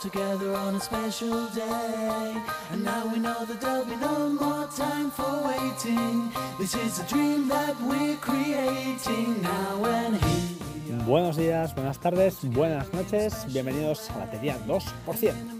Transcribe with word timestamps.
together 0.00 0.54
on 0.54 0.76
a 0.76 0.80
special 0.80 1.46
day. 1.48 2.36
And 2.70 2.84
now 2.84 3.06
we 3.12 3.18
know 3.18 3.44
that 3.44 3.60
there'll 3.60 3.84
be 3.84 3.96
no 3.96 4.28
more 4.28 4.68
time 4.76 5.10
for 5.10 5.42
waiting. 5.44 6.32
This 6.58 6.74
is 6.74 7.00
a 7.00 7.04
dream 7.04 7.48
that 7.48 7.80
we're 7.82 8.16
creating 8.16 9.42
now 9.42 9.84
and 9.84 10.16
here. 10.16 11.04
Buenos 11.06 11.36
días, 11.36 11.74
buenas 11.74 11.98
tardes, 11.98 12.38
buenas 12.42 12.92
noches, 12.92 13.46
bienvenidos 13.52 14.10
a 14.10 14.18
Batería 14.18 14.58
2%. 14.66 15.57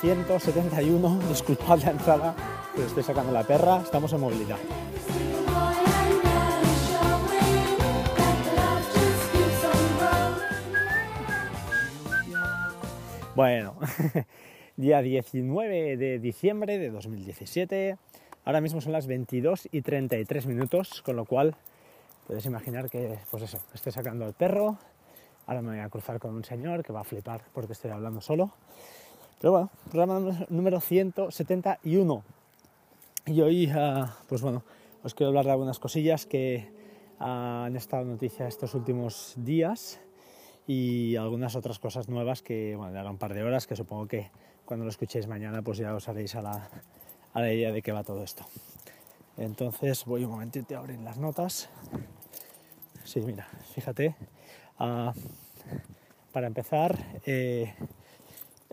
171, 0.00 1.18
disculpad 1.28 1.82
la 1.82 1.90
entrada, 1.90 2.34
pero 2.72 2.86
estoy 2.86 3.02
sacando 3.02 3.32
la 3.32 3.42
perra, 3.42 3.80
estamos 3.82 4.12
en 4.12 4.20
movilidad. 4.20 4.58
Bueno, 13.34 13.76
día 14.76 15.02
19 15.02 15.96
de 15.96 16.18
diciembre 16.20 16.78
de 16.78 16.90
2017, 16.90 17.96
ahora 18.44 18.60
mismo 18.60 18.80
son 18.80 18.92
las 18.92 19.08
22 19.08 19.68
y 19.72 19.82
33 19.82 20.46
minutos, 20.46 21.02
con 21.02 21.16
lo 21.16 21.24
cual 21.24 21.56
puedes 22.28 22.46
imaginar 22.46 22.88
que, 22.88 23.18
pues 23.32 23.42
eso, 23.42 23.58
estoy 23.74 23.90
sacando 23.90 24.24
al 24.24 24.34
perro, 24.34 24.78
ahora 25.46 25.62
me 25.62 25.70
voy 25.70 25.80
a 25.80 25.88
cruzar 25.88 26.20
con 26.20 26.34
un 26.34 26.44
señor 26.44 26.84
que 26.84 26.92
va 26.92 27.00
a 27.00 27.04
flipar 27.04 27.42
porque 27.52 27.72
estoy 27.72 27.90
hablando 27.90 28.20
solo. 28.20 28.52
Pero 29.40 29.52
bueno, 29.52 29.70
programa 29.90 30.46
número 30.48 30.80
171. 30.80 32.24
Y 33.26 33.40
hoy, 33.40 33.70
ah, 33.72 34.16
pues 34.28 34.42
bueno, 34.42 34.64
os 35.04 35.14
quiero 35.14 35.28
hablar 35.28 35.44
de 35.44 35.52
algunas 35.52 35.78
cosillas 35.78 36.26
que 36.26 36.72
ah, 37.20 37.64
han 37.66 37.76
estado 37.76 38.02
en 38.02 38.10
noticia 38.10 38.48
estos 38.48 38.74
últimos 38.74 39.34
días 39.36 40.00
y 40.66 41.14
algunas 41.14 41.54
otras 41.54 41.78
cosas 41.78 42.08
nuevas 42.08 42.42
que, 42.42 42.74
bueno, 42.74 42.98
ahora 42.98 43.10
un 43.10 43.18
par 43.18 43.32
de 43.32 43.44
horas, 43.44 43.68
que 43.68 43.76
supongo 43.76 44.08
que 44.08 44.30
cuando 44.64 44.84
lo 44.84 44.90
escuchéis 44.90 45.28
mañana, 45.28 45.62
pues 45.62 45.78
ya 45.78 45.94
os 45.94 46.08
haréis 46.08 46.34
a 46.34 46.42
la, 46.42 46.68
a 47.32 47.40
la 47.40 47.52
idea 47.52 47.70
de 47.70 47.80
qué 47.80 47.92
va 47.92 48.02
todo 48.02 48.24
esto. 48.24 48.44
Entonces 49.36 50.04
voy 50.04 50.24
un 50.24 50.32
momentito 50.32 50.74
a 50.74 50.80
abrir 50.80 50.98
las 50.98 51.16
notas. 51.16 51.70
Sí, 53.04 53.20
mira, 53.20 53.46
fíjate. 53.72 54.16
ah, 54.80 55.12
para 56.32 56.48
empezar, 56.48 56.98
eh, 57.24 57.72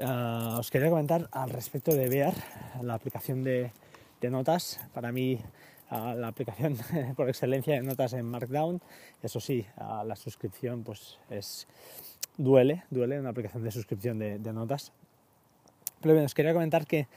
ah, 0.02 0.58
os 0.60 0.72
quería 0.72 0.90
comentar 0.90 1.30
al 1.32 1.50
respecto 1.50 1.94
de 1.94 2.10
Bear, 2.10 2.34
la 2.82 2.94
aplicación 2.94 3.44
de, 3.44 3.72
de 4.22 4.30
notas. 4.30 4.80
Para 4.94 5.12
mí, 5.12 5.40
ah, 5.90 6.14
la 6.16 6.28
aplicación 6.28 6.78
por 7.16 7.30
excelencia 7.30 7.76
de 7.76 7.82
notas 7.82 8.14
en 8.14 8.26
Markdown. 8.26 8.82
Eso 9.22 9.40
sí, 9.40 9.66
ah, 9.78 10.04
la 10.06 10.16
suscripción 10.16 10.84
pues 10.84 11.18
es 11.30 11.68
duele, 12.38 12.84
duele 12.90 13.20
una 13.20 13.30
aplicación 13.30 13.64
de 13.64 13.72
suscripción 13.72 14.20
de, 14.20 14.40
de 14.40 14.54
notas. 14.54 14.92
Pero 16.02 16.14
bien, 16.14 16.26
os 16.26 16.34
quería 16.34 16.54
comentar 16.54 16.86
que 16.86 17.08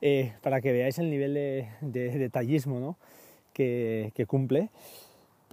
eh, 0.00 0.32
para 0.42 0.60
que 0.60 0.72
veáis 0.72 0.98
el 0.98 1.10
nivel 1.10 1.34
de, 1.34 1.68
de 1.80 2.18
detallismo 2.18 2.80
¿no? 2.80 2.96
que, 3.52 4.12
que 4.14 4.26
cumple, 4.26 4.70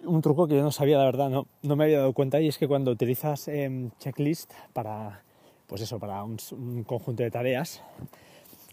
un 0.06 0.22
truco 0.22 0.48
que 0.48 0.56
yo 0.56 0.64
no 0.64 0.72
sabía, 0.72 0.98
la 0.98 1.06
verdad, 1.06 1.30
no, 1.30 1.48
no 1.62 1.76
me 1.76 1.86
había 1.86 2.00
dado 2.00 2.14
cuenta, 2.14 2.40
y 2.42 2.48
es 2.48 2.58
que 2.58 2.68
cuando 2.68 2.92
utilizas 2.92 3.48
em, 3.48 3.92
checklist 4.00 4.52
para, 4.74 5.24
pues 5.70 5.82
eso, 5.82 6.00
para 6.00 6.24
un, 6.24 6.38
conjunto 6.86 7.24
de 7.24 7.32
tareas 7.32 7.82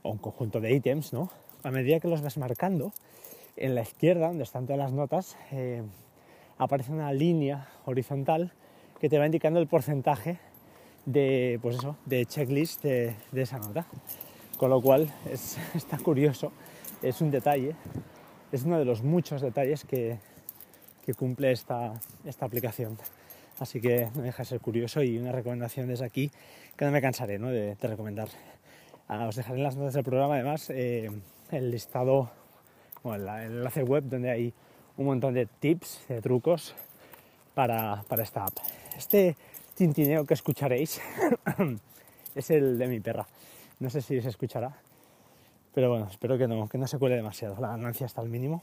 o 0.03 0.11
un 0.11 0.19
conjunto 0.19 0.61
de 0.61 0.73
ítems, 0.73 1.13
¿no? 1.13 1.31
a 1.63 1.71
medida 1.71 2.01
que 2.01 2.09
los 2.09 2.23
vas 2.23 2.39
marcando, 2.39 2.93
en 3.57 3.75
la 3.75 3.83
izquierda, 3.83 4.29
donde 4.29 4.45
están 4.45 4.65
todas 4.67 4.79
las 4.79 4.93
notas, 4.93 5.37
eh, 5.53 5.83
aparece 6.59 6.93
una 6.93 7.13
línea 7.13 7.69
horizontal 7.85 8.53
que 9.01 9.09
te 9.09 9.19
va 9.19 9.27
indicando 9.27 9.61
el 9.61 9.67
porcentaje 9.67 10.39
de, 11.05 11.59
pues 11.63 11.77
eso, 11.77 11.97
de 12.07 12.25
checklist 12.25 12.83
de, 12.83 13.15
de 13.31 13.43
esa 13.43 13.59
nota. 13.59 13.87
Con 14.57 14.71
lo 14.71 14.81
cual 14.81 15.13
es, 15.31 15.59
está 15.75 15.99
curioso, 15.99 16.53
es 17.03 17.21
un 17.21 17.31
detalle, 17.31 17.75
es 18.53 18.65
uno 18.65 18.79
de 18.79 18.85
los 18.85 19.03
muchos 19.03 19.43
detalles 19.43 19.85
que, 19.85 20.19
que 21.05 21.15
cumple 21.15 21.53
esta, 21.53 21.95
esta 22.25 22.47
aplicación. 22.47 22.97
Así 23.59 23.81
que 23.81 24.09
no 24.15 24.23
deja 24.23 24.43
de 24.43 24.49
ser 24.49 24.61
curioso 24.61 25.03
y 25.03 25.19
una 25.19 25.33
recomendación 25.33 25.89
desde 25.89 26.05
aquí 26.05 26.31
que 26.77 26.85
no 26.85 26.91
me 26.91 27.01
cansaré 27.01 27.39
de, 27.39 27.75
de 27.75 27.89
recomendar. 27.89 28.29
Ah, 29.09 29.27
os 29.29 29.37
dejaré 29.37 29.59
en 29.59 29.63
las 29.63 29.77
notas 29.77 29.95
del 29.95 30.05
programa 30.05 30.35
además 30.35 30.69
eh, 30.71 31.11
el 31.53 31.71
listado, 31.71 32.31
bueno, 33.03 33.37
el 33.39 33.53
enlace 33.53 33.83
web 33.83 34.05
donde 34.05 34.31
hay 34.31 34.53
un 34.97 35.07
montón 35.07 35.35
de 35.35 35.47
tips, 35.47 36.07
de 36.09 36.21
trucos 36.21 36.75
para, 37.55 38.03
para 38.09 38.23
esta 38.23 38.45
app. 38.45 38.55
Este 38.97 39.37
tintineo 39.75 40.25
que 40.25 40.35
escucharéis 40.35 41.01
es 42.35 42.51
el 42.51 42.79
de 42.79 42.89
mi 42.89 43.01
perra. 43.01 43.27
No 43.79 43.91
sé 43.91 44.03
si 44.03 44.21
se 44.21 44.29
escuchará, 44.29 44.77
pero 45.73 45.91
bueno, 45.91 46.09
espero 46.11 46.37
que 46.37 46.49
no, 46.49 46.69
que 46.69 46.79
no 46.79 46.87
se 46.87 46.99
cuele 46.99 47.17
demasiado. 47.17 47.61
La 47.61 47.69
ganancia 47.69 48.07
está 48.07 48.23
al 48.23 48.29
mínimo. 48.29 48.63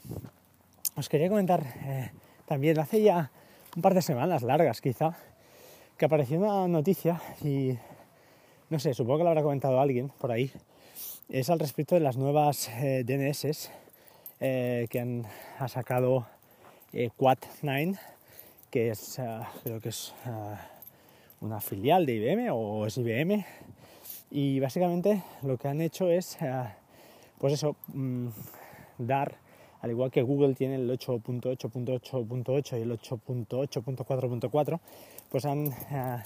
Os 0.96 1.08
quería 1.08 1.28
comentar 1.28 1.64
eh, 1.84 2.10
también, 2.46 2.78
hace 2.78 3.02
ya 3.02 3.30
un 3.76 3.82
par 3.82 3.94
de 3.94 4.02
semanas 4.02 4.42
largas 4.42 4.80
quizá, 4.80 5.16
que 5.96 6.04
apareció 6.04 6.38
una 6.38 6.68
noticia 6.68 7.20
y 7.42 7.76
no 8.70 8.78
sé, 8.78 8.94
supongo 8.94 9.18
que 9.18 9.24
lo 9.24 9.30
habrá 9.30 9.42
comentado 9.42 9.80
alguien 9.80 10.10
por 10.20 10.30
ahí. 10.30 10.50
Es 11.28 11.50
al 11.50 11.58
respecto 11.58 11.94
de 11.94 12.00
las 12.00 12.16
nuevas 12.16 12.68
eh, 12.68 13.02
DNS 13.04 13.70
eh, 14.40 14.86
que 14.90 15.00
han 15.00 15.24
ha 15.58 15.68
sacado 15.68 16.26
eh, 16.92 17.10
Quad9, 17.18 17.98
que 18.70 18.90
es, 18.90 19.18
ah, 19.18 19.50
creo 19.62 19.80
que 19.80 19.88
es 19.88 20.14
una 21.40 21.60
filial 21.60 22.06
de 22.06 22.14
IBM 22.14 22.50
o 22.52 22.86
es 22.86 22.96
IBM. 22.96 23.44
Y 24.30 24.60
básicamente 24.60 25.22
lo 25.42 25.56
que 25.56 25.68
han 25.68 25.80
hecho 25.80 26.10
es, 26.10 26.38
pues 27.38 27.54
eso, 27.54 27.76
mm, 27.88 28.28
dar, 28.98 29.36
al 29.84 29.90
igual 29.90 30.10
que 30.10 30.22
Google 30.22 30.54
tiene 30.54 30.76
el 30.76 30.88
8.8.8.8 30.88 32.78
y 32.78 32.80
el 32.80 32.98
8.8.4.4, 32.98 34.80
pues 35.28 35.44
ah, 35.44 36.22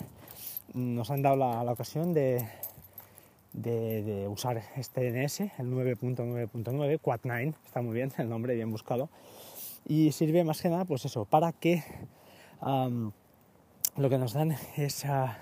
nos 0.74 1.10
han 1.10 1.22
dado 1.22 1.34
la, 1.34 1.72
ocasión 1.72 2.14
de, 2.14 2.46
usar 4.28 4.62
este 4.76 5.10
DNS, 5.10 5.40
el 5.40 5.72
9.9.9, 5.72 7.00
Quad9, 7.00 7.54
está 7.66 7.82
muy 7.82 7.94
bien 7.94 8.12
el 8.18 8.28
nombre, 8.28 8.54
bien 8.54 8.70
buscado, 8.70 9.08
y 9.84 10.12
sirve 10.12 10.44
más 10.44 10.62
que 10.62 10.68
nada, 10.68 10.84
pues 10.84 11.04
eso, 11.04 11.24
para 11.24 11.50
que 11.50 11.82
lo 12.60 13.12
que 14.08 14.18
nos 14.18 14.34
dan 14.34 14.54
es, 14.76 15.04
ah, 15.04 15.36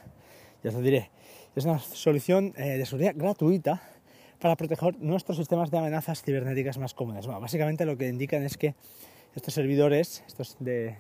ya 0.65 0.71
os 0.71 0.75
lo 0.75 0.81
diré, 0.81 1.11
es 1.55 1.67
una 1.67 1.81
solución 1.81 2.55
eh, 2.57 2.79
de 2.79 2.87
seguridad 2.87 3.13
gratuita 3.15 3.83
para 4.41 4.57
proteger 4.57 4.99
nuestros 5.01 5.37
sistemas 5.39 5.71
de 5.71 5.79
amenazas 5.79 6.23
cibernéticas 6.23 6.79
más 6.79 6.95
comunes. 6.95 7.27
Bueno, 7.27 7.41
básicamente 7.41 7.85
lo 7.87 7.97
que 7.97 8.09
indican 8.09 8.43
es 8.43 8.57
que 8.57 8.75
estos 9.35 9.55
servidores, 9.55 10.23
estos 10.27 10.57
de, 10.61 10.97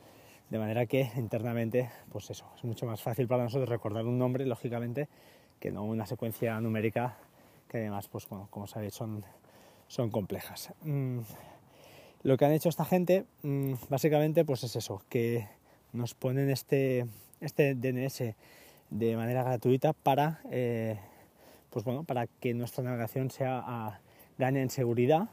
De 0.50 0.60
manera 0.60 0.86
que 0.86 1.12
internamente, 1.16 1.90
pues 2.12 2.30
eso, 2.30 2.46
es 2.56 2.64
mucho 2.64 2.86
más 2.86 3.02
fácil 3.02 3.28
para 3.28 3.44
nosotros 3.44 3.70
recordar 3.70 4.06
un 4.06 4.18
nombre, 4.18 4.46
lógicamente, 4.46 5.08
que 5.60 5.72
no 5.72 5.84
una 5.84 6.06
secuencia 6.06 6.60
numérica 6.62 7.18
que 7.68 7.78
además, 7.80 8.08
pues 8.08 8.30
bueno, 8.30 8.48
como 8.52 8.68
sabéis, 8.68 8.94
son, 8.94 9.24
son 9.88 10.12
complejas. 10.12 10.72
Mm, 10.82 11.20
lo 12.22 12.38
que 12.38 12.46
han 12.46 12.52
hecho 12.52 12.70
esta 12.70 12.86
gente, 12.86 13.26
mm, 13.42 13.74
básicamente, 13.90 14.46
pues 14.46 14.64
es 14.64 14.76
eso, 14.76 15.02
que 15.10 15.48
nos 15.94 16.14
ponen 16.14 16.50
este, 16.50 17.08
este 17.42 17.74
DNS 17.74 18.36
de 18.92 19.16
manera 19.16 19.44
gratuita 19.44 19.94
para 19.94 20.42
eh, 20.52 21.00
pues 21.76 21.84
bueno, 21.84 22.06
para 22.06 22.28
que 22.28 22.54
nuestra 22.54 22.86
navegación 22.86 23.30
sea, 23.30 23.62
ah, 23.66 24.00
gane 24.38 24.62
en 24.62 24.70
seguridad. 24.70 25.30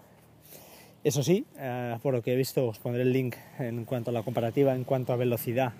Eso 1.05 1.23
sí, 1.23 1.47
eh, 1.57 1.99
por 2.03 2.15
lo 2.15 2.23
que 2.23 2.33
he 2.33 2.37
visto, 2.37 2.67
os 2.69 2.79
pondré 2.79 3.03
el 3.03 3.13
link 3.13 3.35
en 3.59 3.85
cuanto 3.85 4.11
a 4.11 4.13
la 4.13 4.23
comparativa, 4.23 4.75
en 4.75 4.85
cuanto 4.85 5.13
a 5.13 5.17
velocidad. 5.17 5.73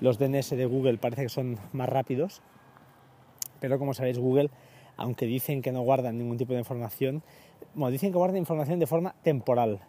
Los 0.00 0.18
DNS 0.18 0.50
de 0.50 0.66
Google 0.66 0.98
parece 0.98 1.22
que 1.22 1.28
son 1.28 1.58
más 1.72 1.88
rápidos, 1.88 2.42
pero 3.60 3.78
como 3.78 3.94
sabéis, 3.94 4.18
Google, 4.18 4.50
aunque 4.96 5.26
dicen 5.26 5.62
que 5.62 5.72
no 5.72 5.80
guardan 5.82 6.18
ningún 6.18 6.36
tipo 6.36 6.52
de 6.52 6.58
información, 6.58 7.22
bueno, 7.74 7.90
dicen 7.90 8.12
que 8.12 8.18
guardan 8.18 8.36
información 8.36 8.78
de 8.78 8.86
forma 8.86 9.14
temporal, 9.22 9.80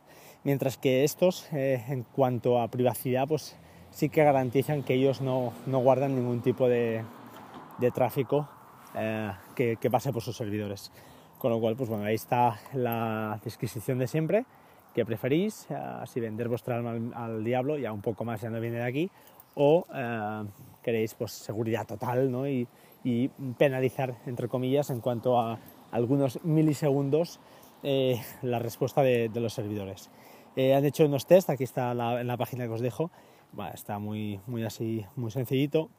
mientras 0.44 0.78
que 0.78 1.04
estos, 1.04 1.52
eh, 1.52 1.84
en 1.90 2.04
cuanto 2.04 2.60
a 2.60 2.70
privacidad, 2.70 3.28
pues 3.28 3.56
sí 3.92 4.10
que 4.10 4.24
garantizan 4.24 4.84
que 4.84 4.94
ellos 4.94 5.22
no, 5.22 5.54
no 5.66 5.80
guardan 5.80 6.16
ningún 6.16 6.42
tipo 6.42 6.70
de, 6.70 7.04
de 7.80 7.92
tráfico 7.92 8.48
eh, 8.96 9.32
que, 9.56 9.76
que 9.76 9.92
pase 9.92 10.14
por 10.14 10.22
sus 10.22 10.38
servidores. 10.38 10.92
Con 11.40 11.52
lo 11.52 11.60
cual, 11.60 11.76
pues 11.76 11.90
bueno, 11.90 12.04
ahí 12.04 12.16
está 12.16 12.60
la 12.74 13.40
disquisición 13.44 13.98
de 13.98 14.08
siempre, 14.08 14.46
que 14.94 15.06
preferís, 15.06 15.66
eh, 15.72 15.76
si 16.06 16.20
vender 16.20 16.48
vuestra 16.50 16.76
alma 16.76 16.92
al, 16.92 17.14
al 17.16 17.44
diablo, 17.44 17.78
ya 17.78 17.92
un 17.92 18.02
poco 18.02 18.24
más 18.26 18.42
ya 18.42 18.50
no 18.52 18.60
viene 18.60 18.78
de 18.78 18.84
aquí, 18.84 19.10
o 19.56 19.86
eh, 19.96 20.44
queréis 20.84 21.16
pues 21.16 21.32
seguridad 21.32 21.88
total 21.88 22.30
¿no? 22.32 22.48
y, 22.48 22.68
y 23.04 23.30
penalizar, 23.58 24.16
entre 24.28 24.48
comillas, 24.48 24.90
en 24.92 25.00
cuanto 25.00 25.40
a 25.40 25.58
algunos 25.92 26.44
milisegundos 26.44 27.40
eh, 27.84 28.22
la 28.42 28.60
respuesta 28.60 29.02
de, 29.02 29.30
de 29.30 29.40
los 29.40 29.54
servidores. 29.54 30.12
Eh, 30.58 30.76
han 30.76 30.84
hecho 30.84 31.06
unos 31.06 31.26
test, 31.26 31.50
aquí 31.50 31.64
está 31.64 31.94
la- 31.94 32.20
en 32.20 32.28
la 32.28 32.36
página 32.38 32.66
que 32.66 32.74
os 32.74 32.82
dejo, 32.82 33.10
Bueno, 33.54 33.72
está 33.74 33.98
muy, 33.98 34.40
muy 34.46 34.64
así, 34.64 35.06
muy 35.16 35.32
sencillito. 35.32 35.90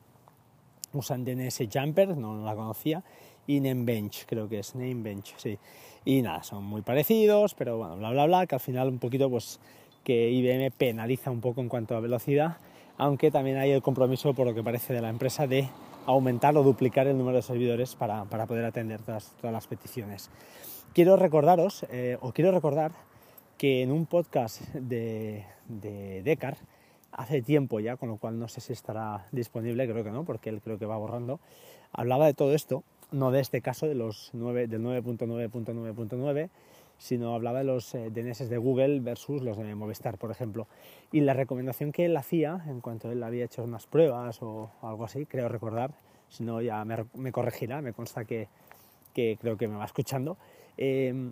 Usan 0.92 1.24
DNS 1.24 1.68
Jumper, 1.72 2.16
no, 2.16 2.34
no 2.34 2.44
la 2.44 2.54
conocía, 2.54 3.02
y 3.50 3.60
Namebench, 3.60 4.26
creo 4.26 4.48
que 4.48 4.60
es 4.60 4.76
Namebench, 4.76 5.34
sí. 5.36 5.58
Y 6.04 6.22
nada, 6.22 6.44
son 6.44 6.62
muy 6.62 6.82
parecidos, 6.82 7.54
pero 7.54 7.78
bueno, 7.78 7.96
bla 7.96 8.10
bla 8.10 8.26
bla, 8.26 8.46
que 8.46 8.54
al 8.54 8.60
final 8.60 8.88
un 8.88 9.00
poquito 9.00 9.28
pues 9.28 9.58
que 10.04 10.30
IBM 10.30 10.70
penaliza 10.70 11.32
un 11.32 11.40
poco 11.40 11.60
en 11.60 11.68
cuanto 11.68 11.96
a 11.96 12.00
velocidad, 12.00 12.58
aunque 12.96 13.32
también 13.32 13.56
hay 13.56 13.72
el 13.72 13.82
compromiso, 13.82 14.34
por 14.34 14.46
lo 14.46 14.54
que 14.54 14.62
parece, 14.62 14.94
de 14.94 15.00
la 15.00 15.08
empresa 15.08 15.48
de 15.48 15.68
aumentar 16.06 16.56
o 16.56 16.62
duplicar 16.62 17.08
el 17.08 17.18
número 17.18 17.38
de 17.38 17.42
servidores 17.42 17.96
para, 17.96 18.24
para 18.26 18.46
poder 18.46 18.64
atender 18.64 19.02
todas, 19.02 19.32
todas 19.40 19.52
las 19.52 19.66
peticiones. 19.66 20.30
Quiero 20.94 21.16
recordaros, 21.16 21.84
eh, 21.90 22.18
o 22.20 22.32
quiero 22.32 22.52
recordar, 22.52 22.92
que 23.58 23.82
en 23.82 23.90
un 23.90 24.06
podcast 24.06 24.62
de, 24.74 25.44
de 25.66 26.22
Decar, 26.22 26.56
hace 27.10 27.42
tiempo 27.42 27.80
ya, 27.80 27.96
con 27.96 28.10
lo 28.10 28.16
cual 28.16 28.38
no 28.38 28.46
sé 28.46 28.60
si 28.60 28.72
estará 28.72 29.26
disponible, 29.32 29.88
creo 29.88 30.04
que 30.04 30.12
no, 30.12 30.24
porque 30.24 30.50
él 30.50 30.60
creo 30.62 30.78
que 30.78 30.86
va 30.86 30.96
borrando, 30.96 31.40
hablaba 31.92 32.26
de 32.26 32.34
todo 32.34 32.54
esto, 32.54 32.84
no 33.12 33.30
de 33.30 33.40
este 33.40 33.60
caso 33.60 33.86
de 33.86 33.94
los 33.94 34.30
9, 34.32 34.66
del 34.66 34.82
9.9.9.9, 34.82 36.50
sino 36.98 37.34
hablaba 37.34 37.60
de 37.60 37.64
los 37.64 37.94
eh, 37.94 38.10
DNS 38.10 38.48
de 38.48 38.58
Google 38.58 39.00
versus 39.00 39.42
los 39.42 39.56
de 39.56 39.74
Movistar, 39.74 40.18
por 40.18 40.30
ejemplo. 40.30 40.66
Y 41.12 41.20
la 41.20 41.32
recomendación 41.32 41.92
que 41.92 42.04
él 42.04 42.16
hacía, 42.16 42.62
en 42.68 42.80
cuanto 42.80 43.10
él 43.10 43.22
había 43.22 43.46
hecho 43.46 43.64
unas 43.64 43.86
pruebas 43.86 44.42
o 44.42 44.70
algo 44.82 45.04
así, 45.04 45.24
creo 45.26 45.48
recordar, 45.48 45.92
si 46.28 46.44
no 46.44 46.60
ya 46.60 46.84
me, 46.84 47.06
me 47.14 47.32
corregirá, 47.32 47.80
me 47.80 47.92
consta 47.92 48.24
que, 48.24 48.48
que 49.14 49.38
creo 49.40 49.56
que 49.56 49.66
me 49.66 49.76
va 49.76 49.84
escuchando, 49.84 50.36
eh, 50.76 51.30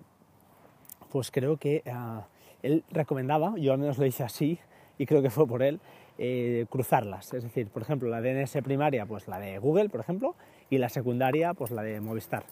pues 1.11 1.31
creo 1.31 1.57
que 1.57 1.83
ah, 1.87 2.27
él 2.63 2.85
recomendaba, 2.91 3.55
yo 3.57 3.73
al 3.73 3.79
menos 3.79 3.99
lo 3.99 4.07
hice 4.07 4.25
así, 4.25 4.59
y 4.99 5.07
creo 5.07 5.23
que 5.23 5.31
fue 5.31 5.47
por 5.47 5.63
él, 5.63 5.81
eh, 6.19 6.67
cruzarlas. 6.69 7.33
Es 7.33 7.45
decir, 7.45 7.69
por 7.69 7.83
ejemplo, 7.83 8.09
la 8.09 8.21
DNS 8.21 8.63
primaria, 8.63 9.07
pues 9.07 9.29
la 9.29 9.39
de 9.39 9.59
Google, 9.59 9.89
por 9.89 10.01
ejemplo, 10.01 10.35
y 10.71 10.79
la 10.79 10.89
secundaria, 10.89 11.55
pues 11.55 11.71
la 11.71 11.83
de 11.83 12.01
Movistar, 12.01 12.45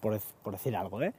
por, 0.00 0.18
por 0.42 0.52
decir 0.52 0.76
algo. 0.76 1.02
¿eh? 1.02 1.12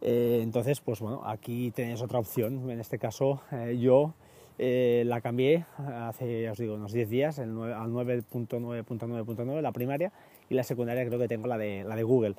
Eh, 0.00 0.40
entonces, 0.42 0.80
pues 0.80 1.00
bueno, 1.00 1.22
aquí 1.24 1.70
tenéis 1.70 2.02
otra 2.02 2.18
opción. 2.18 2.70
En 2.70 2.80
este 2.80 2.98
caso, 2.98 3.42
eh, 3.52 3.78
yo 3.80 4.14
eh, 4.58 5.04
la 5.06 5.20
cambié 5.20 5.64
hace, 5.78 6.48
os 6.50 6.58
digo, 6.58 6.74
unos 6.74 6.92
10 6.92 7.08
días 7.08 7.38
el 7.38 7.50
al 7.50 7.90
9.9.9.9, 7.90 9.60
la 9.60 9.72
primaria, 9.72 10.12
y 10.48 10.54
la 10.54 10.62
secundaria 10.62 11.04
creo 11.06 11.18
que 11.18 11.28
tengo 11.28 11.46
la 11.46 11.58
de, 11.58 11.84
la 11.84 11.96
de 11.96 12.02
Google. 12.02 12.36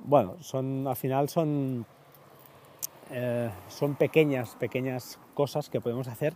Bueno, 0.00 0.36
son, 0.40 0.86
al 0.86 0.96
final 0.96 1.28
son 1.28 1.86
son 3.68 3.94
pequeñas, 3.94 4.56
pequeñas 4.56 5.20
cosas 5.34 5.68
que 5.68 5.80
podemos 5.80 6.08
hacer 6.08 6.34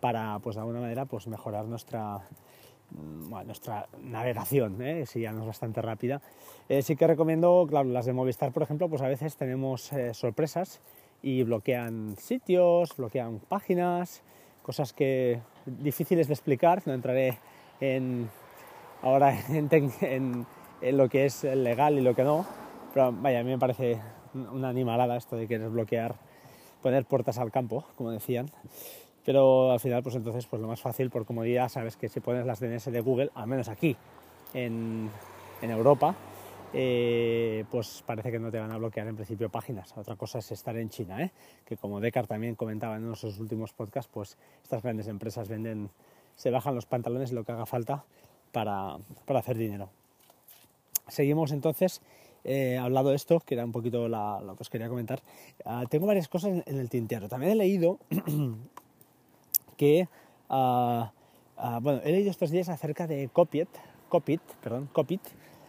para, 0.00 0.38
pues 0.40 0.54
de 0.54 0.60
alguna 0.60 0.80
manera, 0.80 1.06
pues 1.06 1.26
mejorar 1.26 1.64
nuestra, 1.64 2.20
bueno, 2.90 3.44
nuestra 3.46 3.88
navegación, 4.02 4.80
¿eh? 4.82 5.06
si 5.06 5.20
ya 5.20 5.32
no 5.32 5.40
es 5.40 5.46
bastante 5.46 5.82
rápida. 5.82 6.20
Eh, 6.68 6.82
sí 6.82 6.96
que 6.96 7.06
recomiendo, 7.06 7.66
claro, 7.68 7.88
las 7.88 8.06
de 8.06 8.12
Movistar, 8.12 8.52
por 8.52 8.62
ejemplo, 8.62 8.88
pues 8.88 9.02
a 9.02 9.08
veces 9.08 9.36
tenemos 9.36 9.92
eh, 9.92 10.14
sorpresas 10.14 10.80
y 11.22 11.42
bloquean 11.42 12.16
sitios, 12.18 12.96
bloquean 12.96 13.40
páginas, 13.40 14.22
cosas 14.62 14.92
que 14.92 15.40
difíciles 15.66 16.28
de 16.28 16.34
explicar, 16.34 16.82
no 16.86 16.92
entraré 16.94 17.38
en, 17.80 18.28
ahora 19.02 19.38
en, 19.48 19.68
en- 20.00 20.46
en 20.80 20.96
lo 20.98 21.08
que 21.08 21.24
es 21.26 21.44
legal 21.44 21.98
y 21.98 22.02
lo 22.02 22.14
que 22.14 22.24
no, 22.24 22.44
pero 22.92 23.10
vaya, 23.12 23.40
a 23.40 23.42
mí 23.42 23.50
me 23.50 23.58
parece 23.58 23.98
una 24.34 24.68
animalada 24.68 25.16
esto 25.16 25.36
de 25.36 25.46
querer 25.48 25.70
bloquear, 25.70 26.16
poner 26.82 27.06
puertas 27.06 27.38
al 27.38 27.50
campo, 27.50 27.84
como 27.96 28.10
decían. 28.10 28.50
Pero 29.24 29.72
al 29.72 29.80
final, 29.80 30.02
pues 30.02 30.14
entonces, 30.16 30.46
pues 30.46 30.60
lo 30.60 30.68
más 30.68 30.80
fácil, 30.80 31.10
por 31.10 31.24
comodidad, 31.24 31.68
sabes 31.68 31.96
que 31.96 32.08
si 32.08 32.20
pones 32.20 32.44
las 32.44 32.60
DNS 32.60 32.92
de 32.92 33.00
Google, 33.00 33.30
al 33.34 33.46
menos 33.46 33.68
aquí, 33.68 33.96
en, 34.52 35.08
en 35.62 35.70
Europa, 35.70 36.14
eh, 36.76 37.64
pues 37.70 38.02
parece 38.04 38.32
que 38.32 38.40
no 38.40 38.50
te 38.50 38.58
van 38.58 38.72
a 38.72 38.76
bloquear 38.76 39.06
en 39.06 39.14
principio 39.14 39.48
páginas. 39.48 39.96
Otra 39.96 40.16
cosa 40.16 40.40
es 40.40 40.50
estar 40.50 40.76
en 40.76 40.90
China, 40.90 41.22
¿eh? 41.22 41.30
que 41.64 41.76
como 41.76 42.00
Decar 42.00 42.26
también 42.26 42.56
comentaba 42.56 42.96
en 42.96 43.04
uno 43.04 43.12
de 43.12 43.18
sus 43.18 43.38
últimos 43.38 43.72
podcasts, 43.72 44.10
pues 44.12 44.36
estas 44.62 44.82
grandes 44.82 45.06
empresas 45.06 45.48
venden, 45.48 45.90
se 46.34 46.50
bajan 46.50 46.74
los 46.74 46.84
pantalones 46.84 47.30
lo 47.30 47.44
que 47.44 47.52
haga 47.52 47.64
falta 47.64 48.04
para, 48.50 48.96
para 49.24 49.38
hacer 49.38 49.56
dinero. 49.56 49.88
Seguimos 51.06 51.52
entonces, 51.52 52.02
eh, 52.42 52.76
hablado 52.76 53.10
de 53.10 53.16
esto, 53.16 53.38
que 53.38 53.54
era 53.54 53.64
un 53.64 53.72
poquito 53.72 54.08
lo 54.08 54.56
que 54.56 54.62
os 54.62 54.70
quería 54.70 54.88
comentar. 54.88 55.22
Ah, 55.64 55.84
tengo 55.88 56.06
varias 56.06 56.28
cosas 56.28 56.50
en, 56.50 56.64
en 56.66 56.80
el 56.80 56.90
tintero. 56.90 57.28
También 57.28 57.52
he 57.52 57.56
leído 57.56 58.00
que, 59.74 60.08
ah, 60.48 61.12
ah, 61.56 61.78
bueno, 61.82 62.00
he 62.04 62.12
leído 62.12 62.30
estos 62.30 62.50
días 62.50 62.68
acerca 62.68 63.06
de 63.06 63.28
Copiet, 63.32 63.68
Copit, 64.08 64.40
perdón, 64.62 64.88
Copit, 64.92 65.20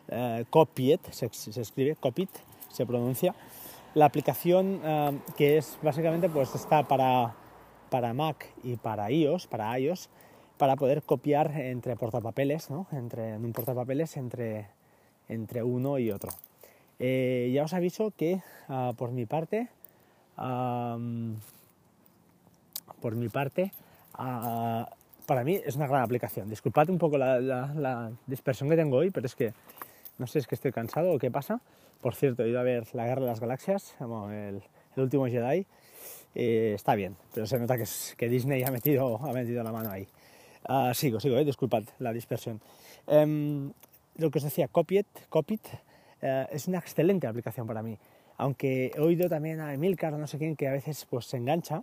eh, 0.09 0.45
Copiet, 0.49 1.01
se, 1.11 1.29
escribe 1.61 1.95
Copit, 1.95 2.29
se 2.71 2.85
pronuncia. 2.85 3.35
La 3.93 4.05
aplicación 4.05 4.81
ah, 4.83 5.11
que 5.37 5.57
es 5.57 5.77
básicamente, 5.81 6.29
pues 6.29 6.53
está 6.55 6.83
para, 6.83 7.35
para 7.89 8.13
Mac 8.13 8.45
y 8.63 8.75
para 8.75 9.09
iOS, 9.11 9.47
para 9.47 9.77
iOS, 9.79 10.09
para 10.57 10.75
poder 10.75 11.03
copiar 11.03 11.51
entre 11.59 11.95
portapapeles, 11.95 12.69
¿no? 12.69 12.87
entre, 12.91 13.33
en 13.33 13.43
un 13.43 13.51
portapapeles 13.51 14.15
entre, 14.17 14.67
entre 15.27 15.63
uno 15.63 15.97
y 15.99 16.11
otro. 16.11 16.31
Eh, 16.97 17.51
ya 17.53 17.63
os 17.63 17.73
aviso 17.73 18.11
que 18.11 18.41
por 18.95 19.11
mi 19.11 19.25
parte, 19.25 19.67
por 23.01 23.15
mi 23.15 23.29
parte, 23.29 23.71
ah, 24.17 24.89
para 25.25 25.43
mí 25.43 25.59
es 25.65 25.75
una 25.75 25.87
gran 25.87 26.01
aplicación. 26.03 26.49
Disculpad 26.49 26.89
un 26.89 26.97
poco 26.97 27.17
la, 27.17 27.39
la- 27.39 27.73
la 27.75 28.11
dispersión 28.27 28.69
que 28.69 28.75
tengo 28.75 28.97
hoy, 28.97 29.09
pero 29.11 29.25
es 29.25 29.35
que 29.35 29.53
no 30.17 30.27
sé 30.27 30.39
es 30.39 30.47
que 30.47 30.55
estoy 30.55 30.71
cansado 30.71 31.11
o 31.13 31.17
qué 31.19 31.31
pasa. 31.31 31.61
Por 32.01 32.15
cierto, 32.15 32.43
he 32.43 32.49
ido 32.49 32.59
a 32.59 32.63
ver 32.63 32.85
La 32.93 33.05
Guerra 33.05 33.21
de 33.21 33.27
las 33.27 33.39
Galaxias, 33.39 33.95
el, 33.99 34.61
el 34.95 35.03
último 35.03 35.25
Jedi. 35.27 35.65
Eh, 36.35 36.73
está 36.75 36.95
bien, 36.95 37.15
pero 37.33 37.47
se 37.47 37.57
nota 37.57 37.77
que, 37.77 37.85
que 38.17 38.29
Disney 38.29 38.63
ha 38.63 38.71
metido, 38.71 39.17
ha 39.25 39.31
metido 39.33 39.63
la 39.63 39.71
mano 39.71 39.89
ahí. 39.89 40.07
Ah, 40.67 40.91
sigo, 40.93 41.19
sigo, 41.19 41.37
eh, 41.37 41.45
disculpad 41.45 41.83
la 41.99 42.11
dispersión. 42.11 42.59
Em, 43.07 43.71
lo 44.17 44.29
que 44.31 44.39
os 44.39 44.43
decía, 44.43 44.67
Copit, 44.67 45.07
Copit 45.29 45.61
eh, 46.21 46.45
es 46.51 46.67
una 46.67 46.79
excelente 46.79 47.25
aplicación 47.27 47.65
para 47.67 47.81
mí. 47.81 47.97
Aunque 48.37 48.91
he 48.93 48.99
oído 48.99 49.29
también 49.29 49.61
a 49.61 49.73
Emilcar 49.73 50.11
no 50.13 50.27
sé 50.27 50.37
quién 50.37 50.55
que 50.57 50.67
a 50.67 50.73
veces 50.73 51.05
pues, 51.09 51.25
se 51.25 51.37
engancha. 51.37 51.81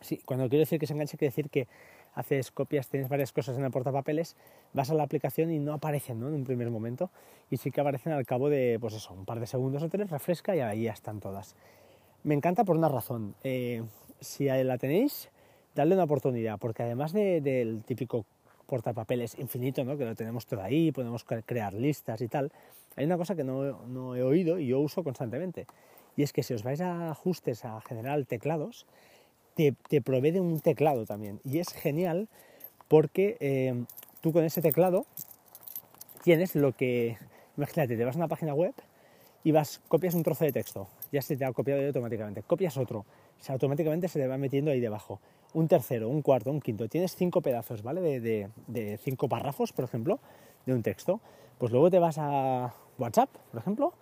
Sí, 0.00 0.20
cuando 0.24 0.48
quiero 0.48 0.60
decir 0.60 0.78
que 0.78 0.86
se 0.86 0.94
engancha, 0.94 1.16
quiere 1.18 1.30
decir 1.30 1.50
que 1.50 1.68
haces 2.14 2.50
copias, 2.50 2.88
tienes 2.88 3.08
varias 3.08 3.32
cosas 3.32 3.56
en 3.58 3.64
el 3.64 3.70
portapapeles, 3.70 4.34
vas 4.72 4.90
a 4.90 4.94
la 4.94 5.02
aplicación 5.02 5.50
y 5.50 5.58
no 5.58 5.74
aparecen 5.74 6.18
¿no? 6.18 6.28
en 6.28 6.34
un 6.34 6.44
primer 6.44 6.70
momento. 6.70 7.10
Y 7.50 7.58
sí 7.58 7.70
que 7.70 7.80
aparecen 7.80 8.12
al 8.12 8.24
cabo 8.26 8.48
de 8.48 8.78
pues 8.80 8.94
eso, 8.94 9.12
un 9.12 9.24
par 9.26 9.40
de 9.40 9.46
segundos 9.46 9.82
o 9.82 9.88
tres, 9.88 10.10
refresca 10.10 10.56
y 10.56 10.60
ahí 10.60 10.82
ya 10.84 10.92
están 10.92 11.20
todas. 11.20 11.54
Me 12.24 12.34
encanta 12.34 12.64
por 12.64 12.76
una 12.76 12.88
razón. 12.88 13.34
Eh, 13.44 13.82
si 14.20 14.46
la 14.46 14.78
tenéis, 14.78 15.30
dadle 15.74 15.94
una 15.94 16.04
oportunidad, 16.04 16.58
porque 16.58 16.82
además 16.82 17.12
de- 17.12 17.40
del 17.40 17.82
típico 17.84 18.24
portapapeles 18.66 19.38
infinito, 19.38 19.84
¿no? 19.84 19.96
que 19.96 20.04
lo 20.04 20.14
tenemos 20.14 20.46
todo 20.46 20.62
ahí, 20.62 20.92
podemos 20.92 21.26
cre- 21.26 21.42
crear 21.44 21.74
listas 21.74 22.20
y 22.20 22.28
tal, 22.28 22.52
hay 22.96 23.04
una 23.04 23.16
cosa 23.16 23.34
que 23.34 23.44
no, 23.44 23.86
no 23.86 24.16
he 24.16 24.22
oído 24.22 24.58
y 24.58 24.68
yo 24.68 24.80
uso 24.80 25.02
constantemente. 25.02 25.66
Y 26.16 26.22
es 26.22 26.32
que 26.32 26.42
si 26.42 26.54
os 26.54 26.62
vais 26.62 26.80
a 26.80 27.10
ajustes 27.10 27.64
a 27.64 27.80
general 27.80 28.26
teclados, 28.26 28.86
te, 29.54 30.00
provee 30.00 30.30
de 30.30 30.40
un 30.40 30.60
teclado 30.60 31.06
también. 31.06 31.40
Y 31.44 31.58
es 31.58 31.68
genial 31.72 32.28
porque 32.88 33.36
eh, 33.40 33.84
tú 34.20 34.32
con 34.32 34.44
ese 34.44 34.60
teclado 34.62 35.06
tienes 36.22 36.54
lo 36.54 36.72
que, 36.72 37.16
imagínate, 37.56 37.96
te 37.96 38.04
vas 38.04 38.16
a 38.16 38.18
una 38.18 38.28
página 38.28 38.54
web 38.54 38.74
y 39.44 39.52
vas, 39.52 39.80
copias 39.88 40.14
un 40.14 40.22
trozo 40.22 40.44
de 40.44 40.52
texto, 40.52 40.88
ya 41.12 41.22
se 41.22 41.36
te 41.36 41.44
ha 41.44 41.52
copiado 41.52 41.86
automáticamente, 41.86 42.42
copias 42.42 42.76
otro, 42.76 43.06
se 43.38 43.52
automáticamente 43.52 44.06
se 44.08 44.18
te 44.18 44.26
va 44.26 44.36
metiendo 44.36 44.70
ahí 44.70 44.80
debajo, 44.80 45.18
un 45.54 45.66
tercero, 45.66 46.08
un 46.08 46.20
cuarto, 46.20 46.50
un 46.50 46.60
quinto, 46.60 46.88
tienes 46.88 47.16
cinco 47.16 47.40
pedazos, 47.40 47.82
¿vale? 47.82 48.20
De 48.20 48.98
cinco 49.02 49.28
párrafos, 49.28 49.72
por 49.72 49.86
ejemplo, 49.86 50.20
de 50.66 50.74
un 50.74 50.82
texto, 50.82 51.20
pues 51.58 51.72
luego 51.72 51.90
te 51.90 51.98
vas 51.98 52.16
a 52.18 52.74
WhatsApp, 52.98 53.30
por 53.50 53.60
ejemplo, 53.60 53.94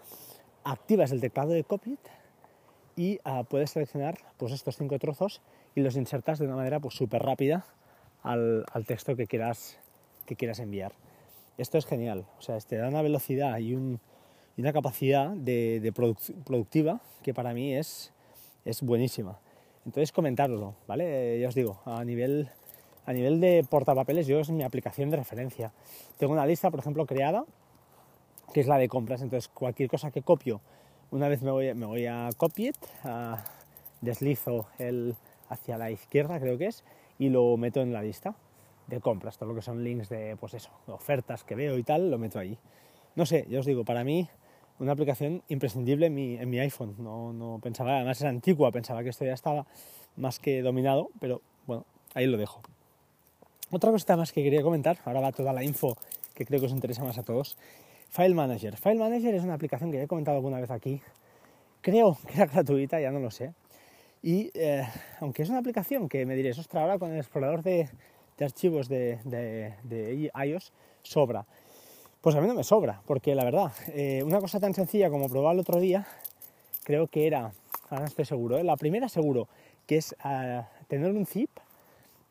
activas 0.65 1.13
el 1.13 1.21
teclado 1.21 1.51
de 1.51 1.65
Copy 1.65 1.97
y 2.99 3.21
ah, 3.25 3.45
puedes 3.49 3.71
seleccionar 3.71 4.19
pues, 4.39 4.53
estos 4.53 4.77
cinco 4.77 4.99
trozos 4.99 5.41
y 5.77 5.81
los 5.83 5.97
insertas 5.97 6.41
de 6.41 6.47
una 6.47 6.57
manera 6.57 6.81
pues 6.81 6.95
súper 6.95 7.23
rápida 7.23 7.65
al, 8.25 8.65
al 8.73 8.85
texto 8.85 9.15
que 9.15 9.29
quieras, 9.29 9.79
que 10.27 10.35
quieras 10.35 10.59
enviar. 10.59 10.93
Esto 11.59 11.79
es 11.79 11.87
genial, 11.87 12.27
o 12.39 12.43
sea, 12.43 12.59
te 12.59 12.77
da 12.77 12.89
una 12.89 13.01
velocidad 13.01 13.57
y, 13.59 13.75
un- 13.75 14.01
y 14.57 14.63
una 14.63 14.73
capacidad 14.73 15.31
de, 15.31 15.79
de 15.81 15.95
produc- 15.95 16.35
productiva 16.43 17.01
que 17.23 17.33
para 17.33 17.55
mí 17.55 17.73
es, 17.75 18.13
es 18.65 18.83
buenísima. 18.83 19.39
Entonces 19.87 20.11
comentároslo, 20.11 20.75
¿vale? 20.89 21.37
Eh, 21.37 21.41
ya 21.41 21.49
os 21.49 21.55
digo, 21.55 21.81
a 21.85 22.05
nivel, 22.05 22.49
a 23.07 23.13
nivel 23.13 23.41
de 23.41 23.65
portapapeles 23.71 24.27
yo 24.27 24.41
es 24.41 24.51
mi 24.51 24.65
aplicación 24.65 25.11
de 25.11 25.19
referencia. 25.19 25.73
Tengo 26.19 26.33
una 26.33 26.47
lista, 26.47 26.69
por 26.71 26.81
ejemplo, 26.81 27.07
creada 27.07 27.45
que 28.53 28.61
es 28.61 28.67
la 28.67 28.77
de 28.77 28.89
compras. 28.89 29.23
Entonces, 29.23 29.49
cualquier 29.49 29.89
cosa 29.89 30.11
que 30.11 30.23
copio, 30.23 30.61
una 31.11 31.29
vez 31.29 31.43
me 31.43 31.51
voy, 31.51 31.75
me 31.75 31.87
voy 31.87 32.07
a 32.07 32.31
Copy 32.37 32.69
It, 32.69 32.77
deslizo 34.01 34.67
el 34.79 35.17
hacia 35.49 35.79
la 35.79 35.91
izquierda, 35.91 36.39
creo 36.41 36.59
que 36.59 36.67
es, 36.67 36.85
y 37.19 37.31
lo 37.31 37.57
meto 37.57 37.81
en 37.81 37.93
la 37.93 38.03
lista 38.03 38.35
de 38.87 39.01
compras. 39.01 39.39
Todo 39.39 39.51
lo 39.51 39.55
que 39.55 39.63
son 39.63 39.83
links 39.83 40.09
de, 40.09 40.37
pues 40.39 40.55
eso, 40.55 40.71
ofertas 40.87 41.45
que 41.45 41.55
veo 41.55 41.79
y 41.79 41.83
tal, 41.83 42.11
lo 42.11 42.19
meto 42.19 42.39
allí. 42.39 42.59
No 43.17 43.27
sé, 43.27 43.47
ya 43.49 43.61
os 43.61 43.67
digo, 43.67 43.85
para 43.85 44.05
mí 44.05 44.29
una 44.79 44.93
aplicación 44.93 45.43
imprescindible 45.49 46.07
en 46.07 46.15
mi, 46.51 46.61
iPhone. 46.61 46.95
No, 46.99 47.33
no 47.33 47.59
pensaba, 47.63 47.97
además 47.97 48.19
es 48.19 48.25
antigua, 48.25 48.71
pensaba 48.71 49.03
que 49.03 49.09
esto 49.09 49.25
ya 49.25 49.33
estaba 49.33 49.67
más 50.17 50.39
que 50.39 50.63
dominado, 50.63 51.11
pero 51.21 51.41
bueno, 51.67 51.85
ahí 52.15 52.27
lo 52.27 52.37
dejo. 52.37 52.61
Otra 53.71 53.91
cosita 53.91 54.17
más 54.17 54.33
que 54.33 54.43
quería 54.43 54.63
comentar, 54.63 54.99
ahora 55.05 55.21
va 55.21 55.33
toda 55.33 55.53
la 55.53 55.63
info 55.63 55.97
que 56.35 56.47
creo 56.47 56.61
que 56.61 56.67
os 56.67 56.73
interesa 56.73 57.03
más 57.05 57.19
a 57.19 57.23
todos. 57.23 57.57
File 58.09 58.35
Manager. 58.35 58.77
File 58.77 58.99
Manager 58.99 59.35
es 59.35 59.43
una 59.43 59.55
aplicación 59.55 59.91
que 59.91 59.99
ya 59.99 60.05
he 60.05 60.09
comentado 60.09 60.37
alguna 60.37 60.61
vez 60.61 60.71
aquí. 60.71 61.01
Creo 61.81 62.17
que 62.27 62.35
era 62.35 62.47
gratuita, 62.53 63.01
ya 63.01 63.11
no 63.11 63.21
lo 63.21 63.31
sé. 63.31 63.53
Y 64.23 64.51
eh, 64.55 64.83
aunque 65.21 65.43
es 65.43 65.49
una 65.49 65.59
aplicación 65.59 66.09
que 66.09 66.27
me 66.27 66.35
diréis, 66.35 66.59
ostras, 66.59 66.83
ahora 66.83 66.99
con 66.99 67.13
el 67.13 67.19
explorador 67.19 67.63
de, 67.63 67.89
archivos 68.41 68.89
de 68.89 70.31
iOS 70.35 70.73
sobra. 71.03 71.47
Pues 72.21 72.35
a 72.35 72.41
mí 72.41 72.49
no 72.49 72.55
me 72.55 72.65
sobra, 72.65 73.01
porque 73.07 73.35
la 73.35 73.45
verdad, 73.45 73.73
eh, 73.95 74.23
una 74.25 74.41
cosa 74.41 74.59
tan 74.59 74.75
sencilla 74.75 75.09
como 75.09 75.29
probar 75.29 75.55
el 75.55 75.61
otro 75.61 75.79
día, 75.79 76.05
creo 76.83 77.07
que 77.07 77.29
era, 77.29 77.53
ahora 77.91 78.01
no 78.01 78.05
estoy 78.07 78.25
seguro, 78.25 78.59
¿eh? 78.59 78.65
la 78.65 78.77
primera 78.77 79.09
seguro, 79.09 79.47
que 79.87 79.99
es 79.99 80.17
ah, 80.25 80.69
tener 80.89 81.13
un 81.13 81.27
zip 81.27 81.51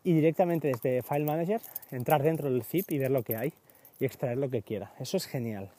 y 0.04 0.14
directamente 0.14 0.68
desde 0.68 1.02
File 1.04 1.26
Manager 1.26 1.62
entrar 1.92 2.22
dentro 2.22 2.52
del 2.52 2.64
zip 2.64 2.92
y 2.92 2.98
ver 2.98 3.12
lo 3.12 3.24
que 3.24 3.38
hay 3.38 3.54
y 4.00 4.06
extraer 4.06 4.38
lo 4.38 4.50
que 4.50 4.62
quiera. 4.62 4.94
Eso 5.00 5.18
es 5.18 5.26
genial. 5.26 5.72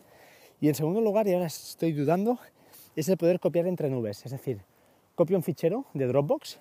Y 0.60 0.68
en 0.68 0.74
segundo 0.74 1.00
lugar, 1.00 1.26
y 1.28 1.34
ahora 1.34 1.46
estoy 1.46 1.92
dudando, 1.92 2.38
es 2.96 3.08
el 3.08 3.16
poder 3.16 3.38
copiar 3.40 3.66
entre 3.66 3.90
nubes. 3.90 4.24
Es 4.26 4.32
decir, 4.32 4.60
copio 5.14 5.36
un 5.36 5.42
fichero 5.42 5.84
de 5.94 6.06
Dropbox, 6.06 6.58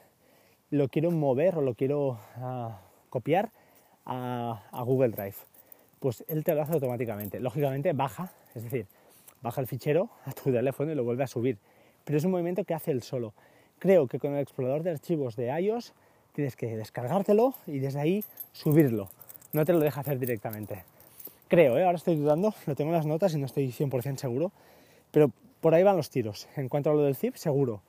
lo 0.69 0.87
quiero 0.89 1.11
mover 1.11 1.57
o 1.57 1.61
lo 1.61 1.73
quiero 1.73 2.19
ah, 2.35 2.81
copiar 3.09 3.49
a, 4.05 4.63
a 4.71 4.83
Google 4.83 5.09
Drive. 5.09 5.35
Pues 5.99 6.23
él 6.27 6.43
te 6.43 6.53
lo 6.53 6.61
hace 6.61 6.73
automáticamente. 6.73 7.39
Lógicamente 7.39 7.93
baja, 7.93 8.31
es 8.53 8.63
decir, 8.63 8.85
baja 9.41 9.61
el 9.61 9.67
fichero 9.67 10.09
a 10.25 10.31
tu 10.31 10.51
teléfono 10.51 10.91
y 10.91 10.95
lo 10.95 11.03
vuelve 11.03 11.23
a 11.23 11.27
subir. 11.27 11.57
Pero 12.03 12.17
es 12.17 12.25
un 12.25 12.31
movimiento 12.31 12.63
que 12.63 12.73
hace 12.73 12.91
él 12.91 13.01
solo. 13.01 13.33
Creo 13.79 14.07
que 14.07 14.19
con 14.19 14.33
el 14.33 14.41
explorador 14.41 14.83
de 14.83 14.91
archivos 14.91 15.35
de 15.35 15.47
iOS 15.59 15.93
tienes 16.33 16.55
que 16.55 16.75
descargártelo 16.77 17.53
y 17.65 17.79
desde 17.79 17.99
ahí 17.99 18.23
subirlo. 18.51 19.09
No 19.53 19.65
te 19.65 19.73
lo 19.73 19.79
deja 19.79 20.01
hacer 20.01 20.19
directamente. 20.19 20.83
Creo, 21.47 21.77
¿eh? 21.77 21.85
ahora 21.85 21.97
estoy 21.97 22.17
dudando, 22.17 22.53
lo 22.65 22.75
tengo 22.75 22.91
en 22.91 22.97
las 22.97 23.05
notas 23.05 23.33
y 23.33 23.37
no 23.37 23.45
estoy 23.45 23.69
100% 23.69 24.17
seguro, 24.17 24.51
pero 25.11 25.31
por 25.61 25.73
ahí 25.73 25.83
van 25.83 25.95
los 25.95 26.09
tiros. 26.09 26.47
En 26.57 26.67
cuanto 26.67 26.89
a 26.89 26.93
lo 26.93 27.03
del 27.03 27.15
zip, 27.15 27.35
seguro. 27.35 27.81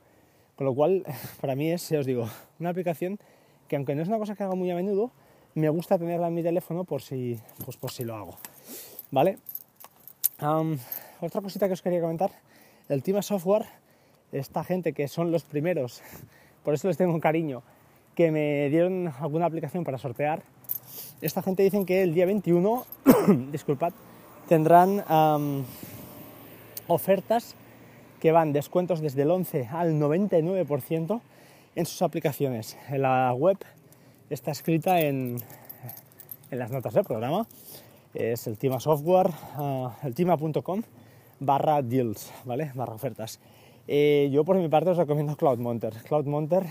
Con 0.54 0.66
lo 0.66 0.74
cual, 0.74 1.04
para 1.40 1.56
mí 1.56 1.70
es, 1.70 1.88
ya 1.88 1.98
os 1.98 2.06
digo, 2.06 2.28
una 2.60 2.70
aplicación 2.70 3.18
que 3.66 3.76
aunque 3.76 3.94
no 3.94 4.02
es 4.02 4.08
una 4.08 4.18
cosa 4.18 4.34
que 4.34 4.44
hago 4.44 4.56
muy 4.56 4.70
a 4.70 4.76
menudo, 4.76 5.10
me 5.54 5.68
gusta 5.68 5.98
tenerla 5.98 6.28
en 6.28 6.34
mi 6.34 6.42
teléfono 6.42 6.84
por 6.84 7.02
si, 7.02 7.38
pues 7.64 7.76
por 7.76 7.90
si 7.90 8.04
lo 8.04 8.14
hago. 8.14 8.36
¿Vale? 9.10 9.38
Otra 11.20 11.40
cosita 11.40 11.66
que 11.66 11.72
os 11.72 11.82
quería 11.82 12.00
comentar, 12.00 12.30
el 12.88 13.02
Tima 13.02 13.22
Software, 13.22 13.66
esta 14.30 14.62
gente 14.62 14.92
que 14.92 15.08
son 15.08 15.32
los 15.32 15.42
primeros, 15.42 16.00
por 16.64 16.74
eso 16.74 16.86
les 16.86 16.96
tengo 16.96 17.12
un 17.12 17.20
cariño, 17.20 17.62
que 18.14 18.30
me 18.30 18.68
dieron 18.70 19.12
alguna 19.18 19.46
aplicación 19.46 19.82
para 19.82 19.98
sortear, 19.98 20.42
esta 21.20 21.42
gente 21.42 21.62
dicen 21.62 21.84
que 21.84 22.02
el 22.02 22.14
día 22.14 22.26
21, 22.26 22.84
disculpad, 23.52 23.92
tendrán 24.48 25.04
ofertas 26.86 27.54
que 28.20 28.32
van 28.32 28.52
descuentos 28.52 29.00
desde 29.00 29.22
el 29.22 29.30
11 29.30 29.68
al 29.70 29.94
99% 30.00 31.20
en 31.76 31.86
sus 31.86 32.02
aplicaciones. 32.02 32.76
En 32.88 33.02
la 33.02 33.32
web 33.32 33.58
está 34.30 34.50
escrita 34.50 35.00
en, 35.00 35.38
en 36.50 36.58
las 36.58 36.70
notas 36.70 36.94
del 36.94 37.04
programa. 37.04 37.46
Es 38.14 38.46
el 38.46 38.58
Tima 38.58 38.80
Software, 38.80 39.30
ah, 39.56 39.96
el 40.02 40.14
tima.com 40.14 40.82
barra 41.40 41.82
deals, 41.82 42.32
¿vale? 42.44 42.72
Barra 42.74 42.94
ofertas. 42.94 43.38
Eh, 43.86 44.28
yo 44.32 44.44
por 44.44 44.56
mi 44.56 44.68
parte 44.68 44.90
os 44.90 44.96
recomiendo 44.96 45.36
CloudMonter. 45.36 45.94
CloudMonter 46.02 46.64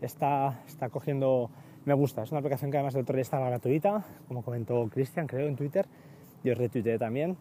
está, 0.00 0.60
está 0.66 0.88
cogiendo, 0.88 1.50
me 1.84 1.94
gusta, 1.94 2.22
es 2.22 2.30
una 2.30 2.40
aplicación 2.40 2.70
que 2.70 2.76
además 2.76 2.94
el 2.94 3.02
otro 3.02 3.14
día 3.14 3.22
estaba 3.22 3.48
gratuita, 3.48 4.04
como 4.28 4.42
comentó 4.42 4.88
Cristian, 4.88 5.26
creo, 5.26 5.48
en 5.48 5.56
Twitter, 5.56 5.86
yo 6.44 6.54
retuiteé 6.54 6.98
también, 6.98 7.36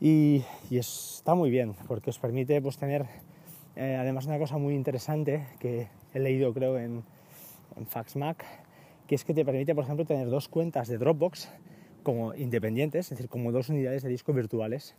y, 0.00 0.44
y 0.70 0.78
está 0.78 1.34
muy 1.34 1.50
bien, 1.50 1.74
porque 1.86 2.10
os 2.10 2.18
permite 2.18 2.60
pues, 2.62 2.78
tener, 2.78 3.06
eh, 3.76 3.96
además 3.98 4.26
una 4.26 4.38
cosa 4.38 4.58
muy 4.58 4.74
interesante 4.74 5.44
que 5.58 5.88
he 6.14 6.20
leído 6.20 6.54
creo 6.54 6.78
en, 6.78 7.02
en 7.76 7.86
FaxMac, 7.86 8.44
que 9.06 9.14
es 9.14 9.24
que 9.24 9.34
te 9.34 9.44
permite, 9.44 9.74
por 9.74 9.84
ejemplo, 9.84 10.04
tener 10.04 10.28
dos 10.28 10.48
cuentas 10.48 10.88
de 10.88 10.98
Dropbox 10.98 11.48
como 12.02 12.34
independientes, 12.34 13.06
es 13.06 13.10
decir, 13.10 13.28
como 13.28 13.52
dos 13.52 13.68
unidades 13.70 14.02
de 14.02 14.08
disco 14.08 14.32
virtuales 14.32 14.94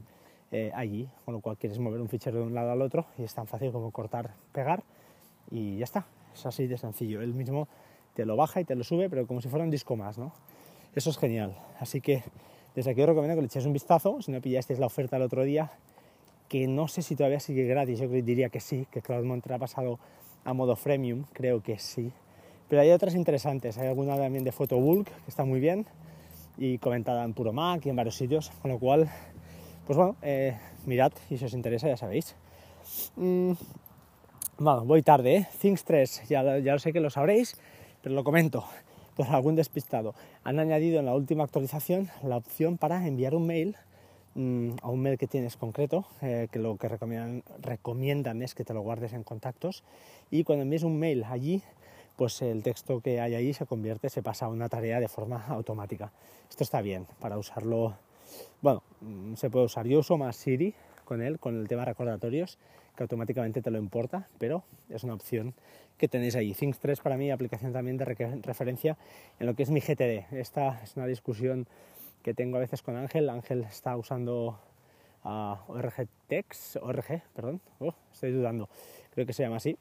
eh, 0.51 0.71
allí, 0.73 1.07
con 1.25 1.35
lo 1.35 1.41
cual 1.41 1.57
quieres 1.57 1.79
mover 1.79 2.01
un 2.01 2.09
fichero 2.09 2.39
de 2.39 2.43
un 2.45 2.55
lado 2.55 2.71
al 2.71 2.81
otro 2.81 3.05
y 3.17 3.23
es 3.23 3.33
tan 3.33 3.47
fácil 3.47 3.71
como 3.71 3.91
cortar, 3.91 4.33
pegar 4.51 4.83
y 5.51 5.77
ya 5.77 5.83
está. 5.83 6.07
Es 6.33 6.45
así 6.45 6.67
de 6.67 6.77
sencillo. 6.77 7.21
Él 7.21 7.33
mismo 7.33 7.67
te 8.19 8.25
lo 8.25 8.35
baja 8.35 8.59
y 8.59 8.65
te 8.65 8.75
lo 8.75 8.83
sube, 8.83 9.09
pero 9.09 9.25
como 9.25 9.39
si 9.39 9.47
fuera 9.47 9.63
un 9.63 9.71
disco 9.71 9.95
más, 9.95 10.17
¿no? 10.17 10.33
Eso 10.93 11.09
es 11.09 11.17
genial. 11.17 11.55
Así 11.79 12.01
que 12.01 12.21
desde 12.75 12.91
aquí 12.91 12.99
os 13.01 13.07
recomiendo 13.07 13.35
que 13.35 13.41
le 13.41 13.47
echéis 13.47 13.65
un 13.65 13.71
vistazo, 13.71 14.21
si 14.21 14.29
no 14.33 14.41
pillasteis 14.41 14.77
la 14.77 14.88
oferta 14.88 15.15
el 15.15 15.21
otro 15.23 15.43
día, 15.43 15.71
que 16.49 16.67
no 16.67 16.89
sé 16.89 17.01
si 17.01 17.15
todavía 17.15 17.39
sigue 17.39 17.63
gratis, 17.63 17.97
yo 17.99 18.09
diría 18.09 18.49
que 18.49 18.59
sí, 18.59 18.85
que 18.91 19.01
CloudMonter 19.01 19.53
ha 19.53 19.57
pasado 19.59 19.99
a 20.43 20.51
modo 20.53 20.75
freemium, 20.75 21.23
creo 21.31 21.63
que 21.63 21.79
sí. 21.79 22.11
Pero 22.67 22.81
hay 22.81 22.91
otras 22.91 23.15
interesantes, 23.15 23.77
hay 23.77 23.88
alguna 23.88 24.17
también 24.17 24.43
de 24.43 24.51
Photobulk, 24.51 25.07
que 25.07 25.29
está 25.29 25.45
muy 25.45 25.61
bien, 25.61 25.85
y 26.57 26.77
comentada 26.79 27.23
en 27.23 27.33
Puro 27.33 27.53
Mac 27.53 27.85
y 27.85 27.89
en 27.89 27.95
varios 27.95 28.15
sitios, 28.15 28.51
con 28.61 28.69
lo 28.71 28.79
cual, 28.79 29.09
pues 29.88 29.95
bueno, 29.95 30.17
eh, 30.23 30.57
mirad 30.85 31.13
y 31.29 31.38
si 31.38 31.45
os 31.45 31.53
interesa 31.53 31.88
ya 31.88 31.95
sabéis. 31.95 32.35
Mm, 33.15 33.53
bueno, 34.57 34.83
voy 34.83 35.01
tarde, 35.03 35.35
¿eh? 35.38 35.47
Things 35.61 35.85
3, 35.85 36.23
ya, 36.27 36.43
lo- 36.43 36.59
ya 36.59 36.73
lo 36.73 36.79
sé 36.79 36.91
que 36.91 36.99
lo 36.99 37.09
sabréis, 37.09 37.55
pero 38.01 38.15
lo 38.15 38.24
comento 38.24 38.65
por 39.15 39.27
algún 39.27 39.56
despistado. 39.56 40.15
Han 40.44 40.60
añadido 40.60 41.00
en 41.00 41.06
la 41.06 41.15
última 41.15 41.44
actualización 41.44 42.10
la 42.24 42.38
opción 42.38 42.77
para 42.77 43.06
enviar 43.06 43.36
un 43.36 43.48
mail 43.48 43.75
mm, 44.36 44.72
a 44.82 44.89
un 44.89 45.01
mail 45.01 45.18
que 45.18 45.27
tienes 45.27 45.58
concreto, 45.58 46.06
eh, 46.22 46.48
que 46.51 46.60
lo 46.60 46.77
que 46.77 46.88
recomiendan, 46.88 47.44
recomiendan 47.62 48.41
es 48.41 48.56
que 48.56 48.63
te 48.63 48.74
lo 48.74 48.82
guardes 48.82 49.13
en 49.13 49.24
contactos 49.24 49.84
y 50.32 50.44
cuando 50.44 50.63
envíes 50.63 50.84
un 50.84 50.98
mail 50.98 51.24
allí, 51.24 51.62
pues 52.15 52.41
el 52.41 52.63
texto 52.63 53.01
que 53.01 53.22
hay 53.22 53.36
ahí 53.36 53.53
se 53.53 53.65
convierte, 53.65 54.10
se 54.10 54.22
pasa 54.22 54.46
a 54.46 54.50
una 54.50 54.70
tarea 54.70 55.00
de 55.00 55.08
forma 55.08 55.46
automática. 55.50 56.12
Esto 56.50 56.63
está 56.63 56.82
bien 56.82 57.06
para 57.20 57.38
usarlo, 57.38 57.96
bueno, 58.62 58.84
mm, 59.01 59.36
se 59.36 59.50
puede 59.50 59.65
usar. 59.65 59.88
Yo 59.88 60.00
uso 60.00 60.18
más 60.18 60.36
Siri 60.36 60.74
con 61.06 61.22
él, 61.22 61.39
con 61.39 61.60
el 61.60 61.68
tema 61.68 61.86
recordatorios, 61.86 62.58
que 62.96 63.03
automáticamente 63.03 63.62
te 63.62 63.72
lo 63.72 63.77
importa, 63.77 64.27
pero 64.38 64.63
es 64.89 65.03
una 65.03 65.13
opción 65.13 65.53
que 66.00 66.08
tenéis 66.08 66.36
ahí. 66.36 66.53
Things 66.53 66.79
3 66.79 67.00
para 67.01 67.18
mí, 67.18 67.29
aplicación 67.29 67.72
también 67.74 67.98
de 67.98 68.06
re- 68.06 68.39
referencia 68.41 68.98
en 69.39 69.46
lo 69.46 69.53
que 69.53 69.62
es 69.63 69.70
mi 69.70 69.82
GTD. 69.82 70.34
Esta 70.34 70.82
es 70.82 70.96
una 70.96 71.06
discusión 71.06 71.68
que 72.24 72.34
tengo 72.34 72.58
a 72.58 72.62
veces 72.62 72.82
con 72.82 72.96
Ángel. 72.96 73.29
Ángel 73.29 73.63
está 73.65 73.96
usando 73.98 74.60
ah, 75.24 75.62
ORG 75.68 76.08
Text, 76.27 76.77
ORG, 76.77 77.22
perdón, 77.36 77.62
oh, 77.79 77.94
estoy 78.12 78.32
dudando, 78.32 78.68
creo 79.12 79.25
que 79.27 79.34
se 79.34 79.44
llama 79.44 79.58
así. 79.58 79.77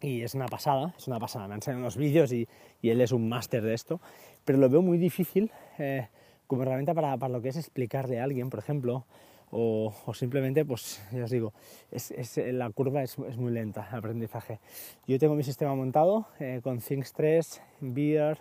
Y 0.00 0.22
es 0.22 0.34
una 0.34 0.46
pasada, 0.46 0.94
es 0.98 1.08
una 1.08 1.18
pasada. 1.18 1.48
Me 1.48 1.54
han 1.54 1.58
enseñado 1.58 1.80
unos 1.80 1.96
vídeos 1.96 2.30
y, 2.32 2.46
y 2.82 2.90
él 2.90 3.00
es 3.00 3.10
un 3.12 3.28
máster 3.28 3.62
de 3.62 3.72
esto, 3.74 4.00
pero 4.44 4.58
lo 4.58 4.68
veo 4.68 4.82
muy 4.82 4.98
difícil 4.98 5.50
eh, 5.78 6.08
como 6.46 6.62
herramienta 6.62 6.92
para, 6.92 7.16
para 7.16 7.32
lo 7.32 7.40
que 7.40 7.48
es 7.48 7.56
explicarle 7.56 8.20
a 8.20 8.24
alguien, 8.24 8.50
por 8.50 8.58
ejemplo, 8.58 9.06
o, 9.50 9.92
simplemente, 10.14 10.64
pues 10.64 11.02
ya 11.12 11.24
os 11.24 11.30
digo, 11.30 11.52
es, 11.90 12.12
la 12.36 12.70
curva 12.70 13.02
es, 13.02 13.18
muy 13.18 13.52
lenta 13.52 13.88
el 13.90 13.98
aprendizaje. 13.98 14.58
Yo 15.06 15.18
tengo 15.18 15.34
mi 15.34 15.44
sistema 15.44 15.74
montado 15.74 16.26
eh, 16.40 16.60
con 16.62 16.78
Things 16.78 17.12
3, 17.12 17.62
Beer, 17.80 18.38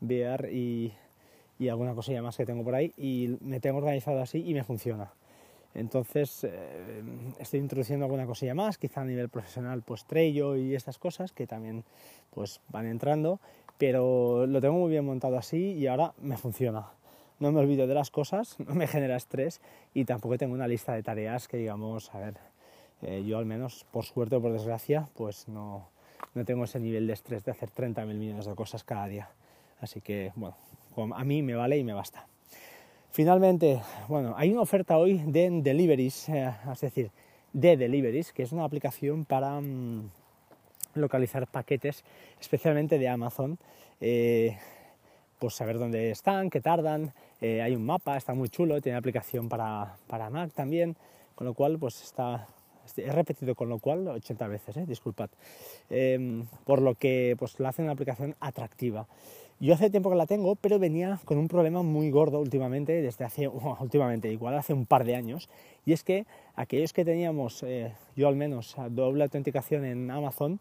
Beer 0.00 0.50
y, 0.52 0.92
y 1.58 1.68
alguna 1.68 1.94
cosilla 1.94 2.22
más 2.22 2.36
que 2.36 2.46
tengo 2.46 2.64
por 2.64 2.74
ahí 2.74 2.92
y 2.96 3.36
me 3.40 3.60
tengo 3.60 3.78
organizado 3.78 4.20
así 4.20 4.44
y 4.46 4.54
me 4.54 4.64
funciona. 4.64 5.12
Entonces 5.74 6.44
eh, 6.44 7.02
estoy 7.38 7.60
introduciendo 7.60 8.04
alguna 8.04 8.26
cosilla 8.26 8.54
más, 8.54 8.78
quizá 8.78 9.02
a 9.02 9.04
nivel 9.04 9.28
profesional, 9.28 9.82
pues 9.82 10.04
Trello 10.04 10.56
y 10.56 10.74
estas 10.74 10.98
cosas 10.98 11.32
que 11.32 11.46
también 11.46 11.84
pues 12.34 12.60
van 12.68 12.86
entrando, 12.86 13.40
pero 13.76 14.46
lo 14.46 14.60
tengo 14.60 14.74
muy 14.74 14.90
bien 14.90 15.04
montado 15.04 15.36
así 15.36 15.74
y 15.74 15.86
ahora 15.86 16.14
me 16.20 16.36
funciona. 16.36 16.97
No 17.40 17.52
me 17.52 17.60
olvido 17.60 17.86
de 17.86 17.94
las 17.94 18.10
cosas, 18.10 18.56
no 18.66 18.74
me 18.74 18.86
genera 18.86 19.16
estrés 19.16 19.60
y 19.94 20.04
tampoco 20.04 20.38
tengo 20.38 20.54
una 20.54 20.68
lista 20.68 20.92
de 20.92 21.02
tareas 21.02 21.48
que 21.48 21.56
digamos, 21.56 22.14
a 22.14 22.18
ver, 22.18 22.34
eh, 23.02 23.24
yo 23.26 23.38
al 23.38 23.46
menos 23.46 23.86
por 23.90 24.04
suerte 24.04 24.36
o 24.36 24.42
por 24.42 24.52
desgracia, 24.52 25.08
pues 25.14 25.48
no, 25.48 25.88
no 26.34 26.44
tengo 26.44 26.64
ese 26.64 26.80
nivel 26.80 27.06
de 27.06 27.12
estrés 27.12 27.44
de 27.44 27.52
hacer 27.52 27.70
30.000 27.70 28.06
millones 28.14 28.46
de 28.46 28.54
cosas 28.54 28.84
cada 28.84 29.06
día. 29.06 29.30
Así 29.80 30.00
que, 30.00 30.32
bueno, 30.34 30.56
a 31.14 31.24
mí 31.24 31.42
me 31.42 31.54
vale 31.54 31.78
y 31.78 31.84
me 31.84 31.92
basta. 31.92 32.26
Finalmente, 33.10 33.80
bueno, 34.08 34.34
hay 34.36 34.50
una 34.52 34.60
oferta 34.60 34.98
hoy 34.98 35.18
de 35.26 35.50
Deliveries, 35.62 36.28
eh, 36.28 36.52
es 36.70 36.80
decir, 36.80 37.10
de 37.52 37.76
Deliveries, 37.76 38.32
que 38.32 38.42
es 38.42 38.52
una 38.52 38.64
aplicación 38.64 39.24
para 39.24 39.60
mm, 39.60 40.10
localizar 40.94 41.46
paquetes, 41.46 42.04
especialmente 42.40 42.98
de 42.98 43.08
Amazon. 43.08 43.58
eh, 44.00 44.58
pues 45.38 45.54
saber 45.54 45.78
dónde 45.78 46.10
están, 46.10 46.50
qué 46.50 46.60
tardan, 46.60 47.12
eh, 47.40 47.62
hay 47.62 47.74
un 47.74 47.84
mapa, 47.84 48.16
está 48.16 48.34
muy 48.34 48.48
chulo, 48.48 48.80
tiene 48.80 48.98
aplicación 48.98 49.48
para, 49.48 49.96
para 50.06 50.30
Mac 50.30 50.52
también, 50.52 50.96
con 51.34 51.46
lo 51.46 51.54
cual 51.54 51.78
pues 51.78 52.02
está, 52.02 52.46
he 52.96 53.12
repetido 53.12 53.54
con 53.54 53.68
lo 53.68 53.78
cual 53.78 54.08
80 54.08 54.48
veces, 54.48 54.76
eh, 54.76 54.84
disculpad, 54.86 55.30
Eh, 55.90 56.44
por 56.64 56.82
lo 56.82 56.94
que 56.94 57.36
pues 57.38 57.58
la 57.60 57.70
hace 57.70 57.82
una 57.82 57.92
aplicación 57.92 58.34
atractiva. 58.40 59.06
Yo 59.60 59.74
hace 59.74 59.90
tiempo 59.90 60.08
que 60.08 60.14
la 60.14 60.26
tengo, 60.26 60.54
pero 60.54 60.78
venía 60.78 61.18
con 61.24 61.36
un 61.36 61.48
problema 61.48 61.82
muy 61.82 62.10
gordo 62.10 62.38
últimamente, 62.38 63.02
desde 63.02 63.24
hace, 63.24 63.48
últimamente, 63.80 64.30
igual 64.30 64.56
hace 64.56 64.72
un 64.72 64.86
par 64.86 65.04
de 65.04 65.16
años, 65.16 65.48
y 65.84 65.92
es 65.92 66.04
que 66.04 66.26
aquellos 66.54 66.92
que 66.92 67.04
teníamos, 67.04 67.64
eh, 67.64 67.92
yo 68.14 68.28
al 68.28 68.36
menos, 68.36 68.76
doble 68.90 69.24
autenticación 69.24 69.84
en 69.84 70.10
Amazon, 70.12 70.60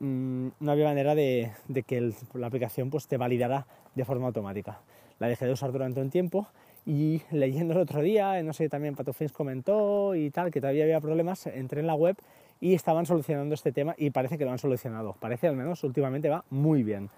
mm, 0.00 0.48
no 0.60 0.72
había 0.72 0.86
manera 0.86 1.14
de, 1.14 1.52
que 1.86 2.12
la 2.34 2.46
aplicación 2.46 2.90
pues, 2.90 3.06
te 3.06 3.16
validara 3.16 3.66
de 3.94 4.04
forma 4.04 4.26
automática. 4.26 4.80
La 5.18 5.28
dejé 5.28 5.46
de 5.46 5.52
usar 5.52 5.72
durante 5.72 6.00
un 6.00 6.10
tiempo 6.10 6.48
y 6.84 7.22
leyendo 7.30 7.74
el 7.74 7.80
otro 7.80 8.00
día, 8.02 8.42
no 8.42 8.52
sé, 8.52 8.68
también 8.68 8.94
Patofins 8.94 9.32
comentó 9.32 10.14
y 10.14 10.30
tal, 10.30 10.50
que 10.50 10.60
todavía 10.60 10.84
había 10.84 11.00
problemas, 11.00 11.46
entré 11.46 11.80
en 11.80 11.86
la 11.86 11.94
web 11.94 12.16
y 12.60 12.74
estaban 12.74 13.06
solucionando 13.06 13.54
este 13.54 13.72
tema 13.72 13.94
y 13.98 14.10
parece 14.10 14.38
que 14.38 14.44
lo 14.44 14.52
han 14.52 14.58
solucionado. 14.58 15.16
Parece 15.20 15.48
al 15.48 15.56
menos 15.56 15.82
últimamente 15.84 16.28
va 16.28 16.44
muy 16.50 16.82
bien. 16.82 17.10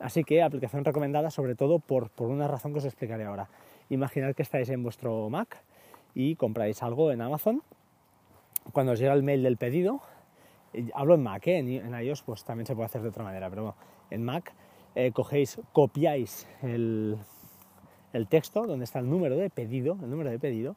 Así 0.00 0.24
que 0.24 0.42
aplicación 0.42 0.84
recomendada 0.84 1.30
sobre 1.30 1.54
todo 1.54 1.78
por, 1.78 2.10
una 2.18 2.48
razón 2.48 2.72
que 2.72 2.78
os 2.78 2.84
explicaré 2.84 3.24
ahora. 3.24 3.48
Imaginad 3.90 4.34
que 4.34 4.42
estáis 4.42 4.68
en 4.70 4.82
vuestro 4.82 5.30
Mac 5.30 5.62
y 6.14 6.36
compráis 6.36 6.82
algo 6.82 7.12
en 7.12 7.20
Amazon. 7.20 7.62
Cuando 8.72 8.92
os 8.92 8.98
llega 8.98 9.12
el 9.12 9.22
mail 9.22 9.42
del 9.42 9.56
pedido, 9.56 10.00
hablo 10.94 11.14
en 11.14 11.22
Mac, 11.22 11.46
¿eh? 11.46 11.58
en, 11.58 11.94
iOS 11.94 12.22
pues 12.22 12.44
también 12.44 12.66
se 12.66 12.74
puede 12.74 12.86
hacer 12.86 13.02
de 13.02 13.08
otra 13.08 13.24
manera, 13.24 13.48
pero 13.50 13.62
bueno, 13.62 13.76
en 14.10 14.22
Mac 14.22 14.52
eh, 14.94 15.12
cogéis, 15.12 15.60
copiáis 15.72 16.46
el, 16.62 17.16
el 18.12 18.28
texto 18.28 18.66
donde 18.66 18.84
está 18.84 18.98
el 18.98 19.08
número 19.08 19.36
de 19.36 19.50
pedido, 19.50 19.98
el 20.02 20.10
número 20.10 20.30
de 20.30 20.38
pedido, 20.38 20.76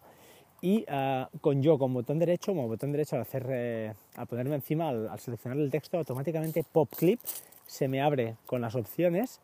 y 0.62 0.86
ah, 0.90 1.30
con 1.42 1.62
yo 1.62 1.78
con 1.78 1.94
botón 1.94 2.20
derecho, 2.20 2.52
como 2.52 2.68
botón 2.68 2.92
derecho 2.92 3.16
al 3.16 3.22
hacer, 3.22 3.46
eh, 3.50 3.94
al 4.16 4.28
ponerme 4.28 4.56
encima, 4.56 4.90
al, 4.90 5.08
al 5.08 5.20
seleccionar 5.20 5.58
el 5.60 5.70
texto, 5.70 5.98
automáticamente 5.98 6.64
Pop 6.64 6.90
Clip 6.96 7.20
se 7.66 7.88
me 7.88 8.02
abre 8.02 8.38
con 8.46 8.62
las 8.62 8.76
opciones 8.76 9.40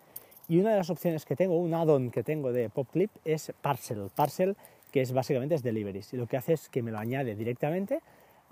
y 0.47 0.59
una 0.59 0.71
de 0.71 0.77
las 0.77 0.89
opciones 0.89 1.25
que 1.25 1.35
tengo, 1.35 1.57
un 1.57 1.73
add-on 1.73 2.09
que 2.09 2.23
tengo 2.23 2.51
de 2.51 2.69
Pop 2.69 2.87
Clip 2.91 3.11
es 3.25 3.53
Parcel. 3.61 4.09
Parcel 4.15 4.55
que 4.91 5.01
es 5.01 5.11
básicamente 5.11 5.55
es 5.55 5.63
Deliveries 5.63 6.13
y 6.13 6.17
lo 6.17 6.27
que 6.27 6.37
hace 6.37 6.53
es 6.53 6.69
que 6.69 6.83
me 6.83 6.91
lo 6.91 6.99
añade 6.99 7.35
directamente 7.35 8.01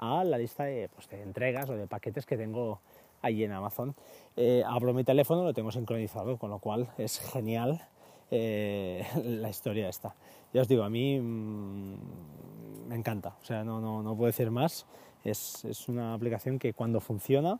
a 0.01 0.23
la 0.23 0.37
lista 0.37 0.63
de, 0.65 0.89
pues, 0.89 1.07
de 1.09 1.21
entregas 1.21 1.69
o 1.69 1.75
de 1.77 1.87
paquetes 1.87 2.25
que 2.25 2.35
tengo 2.35 2.81
allí 3.21 3.43
en 3.43 3.51
Amazon. 3.51 3.95
Eh, 4.35 4.63
abro 4.65 4.93
mi 4.93 5.03
teléfono, 5.03 5.43
lo 5.43 5.53
tengo 5.53 5.71
sincronizado, 5.71 6.37
con 6.37 6.49
lo 6.49 6.59
cual 6.59 6.89
es 6.97 7.19
genial 7.19 7.79
eh, 8.31 9.05
la 9.23 9.49
historia 9.49 9.87
esta. 9.87 10.15
Ya 10.53 10.61
os 10.61 10.67
digo, 10.67 10.83
a 10.83 10.89
mí 10.89 11.19
mm, 11.19 12.87
me 12.89 12.95
encanta, 12.95 13.35
o 13.41 13.45
sea, 13.45 13.63
no, 13.63 13.79
no, 13.79 14.01
no 14.03 14.15
puedo 14.15 14.27
decir 14.27 14.49
más. 14.51 14.85
Es, 15.23 15.63
es 15.65 15.87
una 15.87 16.15
aplicación 16.15 16.57
que 16.57 16.73
cuando 16.73 16.99
funciona 16.99 17.59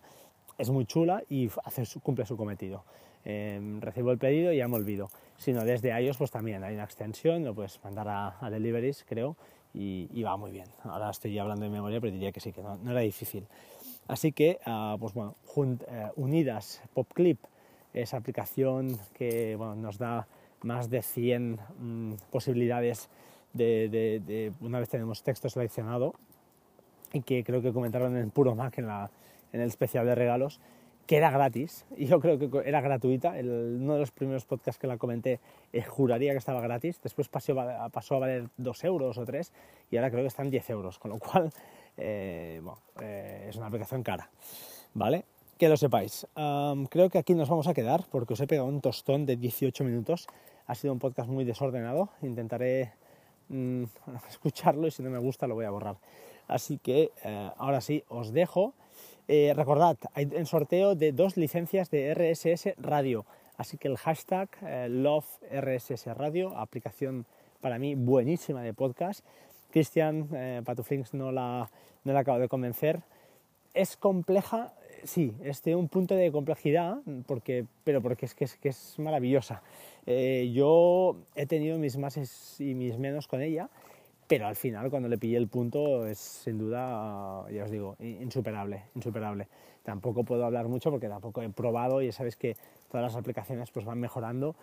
es 0.58 0.69
muy 0.71 0.86
chula 0.86 1.23
y 1.30 1.47
hace 1.63 1.86
su- 1.86 2.01
cumple 2.01 2.25
su 2.25 2.36
cometido. 2.36 2.84
Eh, 3.23 3.77
recibo 3.82 4.12
el 4.12 4.17
pedido 4.17 4.51
y 4.51 4.58
ya 4.58 4.67
me 4.67 4.77
olvido. 4.77 5.10
Si 5.38 5.54
no, 5.54 5.63
desde 5.63 5.89
iOS 6.01 6.17
pues 6.17 6.32
también 6.32 6.63
hay 6.63 6.73
una 6.73 6.86
extensión, 6.86 7.45
lo 7.45 7.54
puedes 7.54 7.80
mandar 7.84 8.08
a, 8.08 8.36
a 8.43 8.49
Deliveries, 8.49 9.06
creo, 9.08 9.38
y, 9.73 10.10
y 10.12 10.23
va 10.23 10.38
muy 10.38 10.51
bien. 10.51 10.67
Ahora 10.84 11.10
estoy 11.10 11.38
hablando 11.39 11.65
de 11.65 11.71
memoria, 11.71 11.99
pero 12.01 12.12
diría 12.13 12.31
que 12.31 12.39
sí, 12.39 12.51
que 12.51 12.62
no, 12.62 12.77
no 12.77 12.91
era 12.91 13.01
difícil. 13.01 13.45
Así 14.07 14.31
que, 14.31 14.60
ah, 14.65 14.97
pues 14.99 15.13
bueno, 15.13 15.36
jun- 15.45 15.79
eh, 15.88 16.10
unidas 16.15 16.81
PopClip, 16.93 17.39
esa 17.93 18.17
aplicación 18.17 18.97
que 19.13 19.55
bueno, 19.55 19.75
nos 19.75 19.97
da 19.97 20.27
más 20.63 20.89
de 20.89 21.01
100 21.01 21.60
mm, 21.79 22.13
posibilidades 22.31 23.10
de, 23.53 23.89
de- 23.89 24.19
de- 24.25 24.51
una 24.62 24.79
vez 24.79 24.89
tenemos 24.89 25.23
texto 25.23 25.49
seleccionado, 25.49 26.13
y 27.13 27.21
que 27.21 27.43
creo 27.43 27.62
que 27.62 27.73
comentaron 27.73 28.15
en 28.15 28.29
Puro 28.29 28.55
Mac 28.55 28.77
en, 28.77 28.88
la, 28.88 29.12
en 29.51 29.60
el 29.62 29.67
especial 29.67 30.05
de 30.05 30.15
regalos, 30.15 30.60
que 31.12 31.17
era 31.17 31.30
gratis, 31.30 31.86
y 31.97 32.06
yo 32.06 32.21
creo 32.21 32.39
que 32.39 32.50
era 32.69 32.80
gratuita, 32.80 33.38
el, 33.38 33.50
uno 33.82 33.95
de 33.95 34.00
los 34.00 34.12
primeros 34.12 34.45
podcasts 34.45 34.80
que 34.80 34.88
la 34.88 34.95
comenté 34.97 35.41
eh, 35.74 35.82
juraría 35.82 36.32
que 36.32 36.38
estaba 36.38 36.62
gratis, 36.62 37.02
después 37.04 37.28
pasó, 37.28 37.52
a- 37.60 37.89
valer 38.17 38.47
2 38.56 38.84
euros 38.86 39.17
o 39.17 39.26
3 39.26 39.52
y 39.91 39.97
ahora 39.97 40.10
creo 40.10 40.24
que 40.24 40.30
están 40.30 40.50
10 40.50 40.69
euros, 40.69 41.00
con 41.00 41.12
lo 41.12 41.19
cual 41.19 41.52
eh, 41.97 42.62
bueno, 42.63 42.80
eh, 43.02 43.47
es 43.50 43.58
una 43.58 43.65
aplicación 43.67 44.04
cara, 44.04 44.30
¿vale? 44.93 45.26
Que 45.58 45.67
lo 45.67 45.76
sepáis. 45.76 46.26
Creo 46.89 47.10
que 47.10 47.17
aquí 47.17 47.36
nos 47.36 47.50
vamos 47.50 47.67
a 47.67 47.74
quedar 47.74 48.06
porque 48.10 48.32
os 48.36 48.39
he 48.39 48.47
pegado 48.47 48.69
un 48.69 48.80
tostón 48.80 49.26
de 49.26 49.36
18 49.36 49.84
minutos, 49.84 50.28
ha 50.65 50.76
sido 50.76 50.93
un 50.93 51.00
podcast 51.00 51.28
muy 51.28 51.43
desordenado, 51.43 52.08
intentaré 52.21 52.93
mm, 53.50 53.84
escucharlo 54.30 54.88
y 54.88 54.91
si 54.91 55.04
no 55.04 55.10
me 55.10 55.19
gusta 55.19 55.45
lo 55.45 55.56
voy 55.56 55.65
a 55.65 55.71
borrar. 55.71 55.97
Así 56.47 56.78
que 56.78 57.12
ahora 57.58 57.82
sí, 57.82 58.02
os 58.08 58.32
dejo. 58.32 58.74
Eh, 59.33 59.53
recordad, 59.55 59.95
hay 60.13 60.25
un 60.25 60.45
sorteo 60.45 60.93
de 60.93 61.13
dos 61.13 61.37
licencias 61.37 61.89
de 61.89 62.13
RSS 62.13 62.73
Radio. 62.75 63.25
Así 63.55 63.77
que 63.77 63.87
el 63.87 63.95
hashtag 63.95 64.49
eh, 64.61 64.89
LoveRSS 64.89 66.07
Radio, 66.17 66.57
aplicación 66.57 67.25
para 67.61 67.79
mí 67.79 67.95
buenísima 67.95 68.61
de 68.61 68.73
podcast. 68.73 69.23
Cristian 69.69 70.27
eh, 70.33 70.61
Patuflinks 70.65 71.13
no 71.13 71.31
la, 71.31 71.71
no 72.03 72.11
la 72.11 72.19
acabo 72.19 72.39
de 72.39 72.49
convencer. 72.49 73.03
Es 73.73 73.95
compleja, 73.95 74.73
sí, 75.05 75.33
es 75.41 75.63
de 75.63 75.77
un 75.77 75.87
punto 75.87 76.13
de 76.13 76.29
complejidad, 76.29 76.97
porque, 77.25 77.65
pero 77.85 78.01
porque 78.01 78.25
es 78.25 78.35
que 78.35 78.43
es, 78.43 78.57
que 78.57 78.67
es 78.67 78.99
maravillosa. 78.99 79.63
Eh, 80.07 80.51
yo 80.53 81.15
he 81.35 81.45
tenido 81.45 81.77
mis 81.77 81.95
máses 81.95 82.59
y 82.59 82.73
mis 82.73 82.97
menos 82.97 83.29
con 83.29 83.41
ella, 83.41 83.69
pero 84.31 84.47
al 84.47 84.55
final 84.55 84.89
cuando 84.89 85.09
le 85.09 85.17
pillé 85.17 85.35
el 85.35 85.49
punto 85.49 86.07
es 86.07 86.17
sin 86.17 86.57
duda, 86.57 87.45
ya 87.51 87.65
os 87.65 87.69
digo, 87.69 87.97
insuperable, 87.99 88.83
insuperable. 88.95 89.49
Tampoco 89.83 90.23
puedo 90.23 90.45
hablar 90.45 90.69
mucho 90.69 90.89
porque 90.89 91.09
tampoco 91.09 91.41
he 91.41 91.49
probado 91.49 92.01
ya 92.01 92.13
sabéis 92.13 92.37
que 92.37 92.55
todas 92.89 93.03
las 93.03 93.17
aplicaciones 93.17 93.69
pues 93.71 93.85
van 93.85 93.99
mejorando 93.99 94.55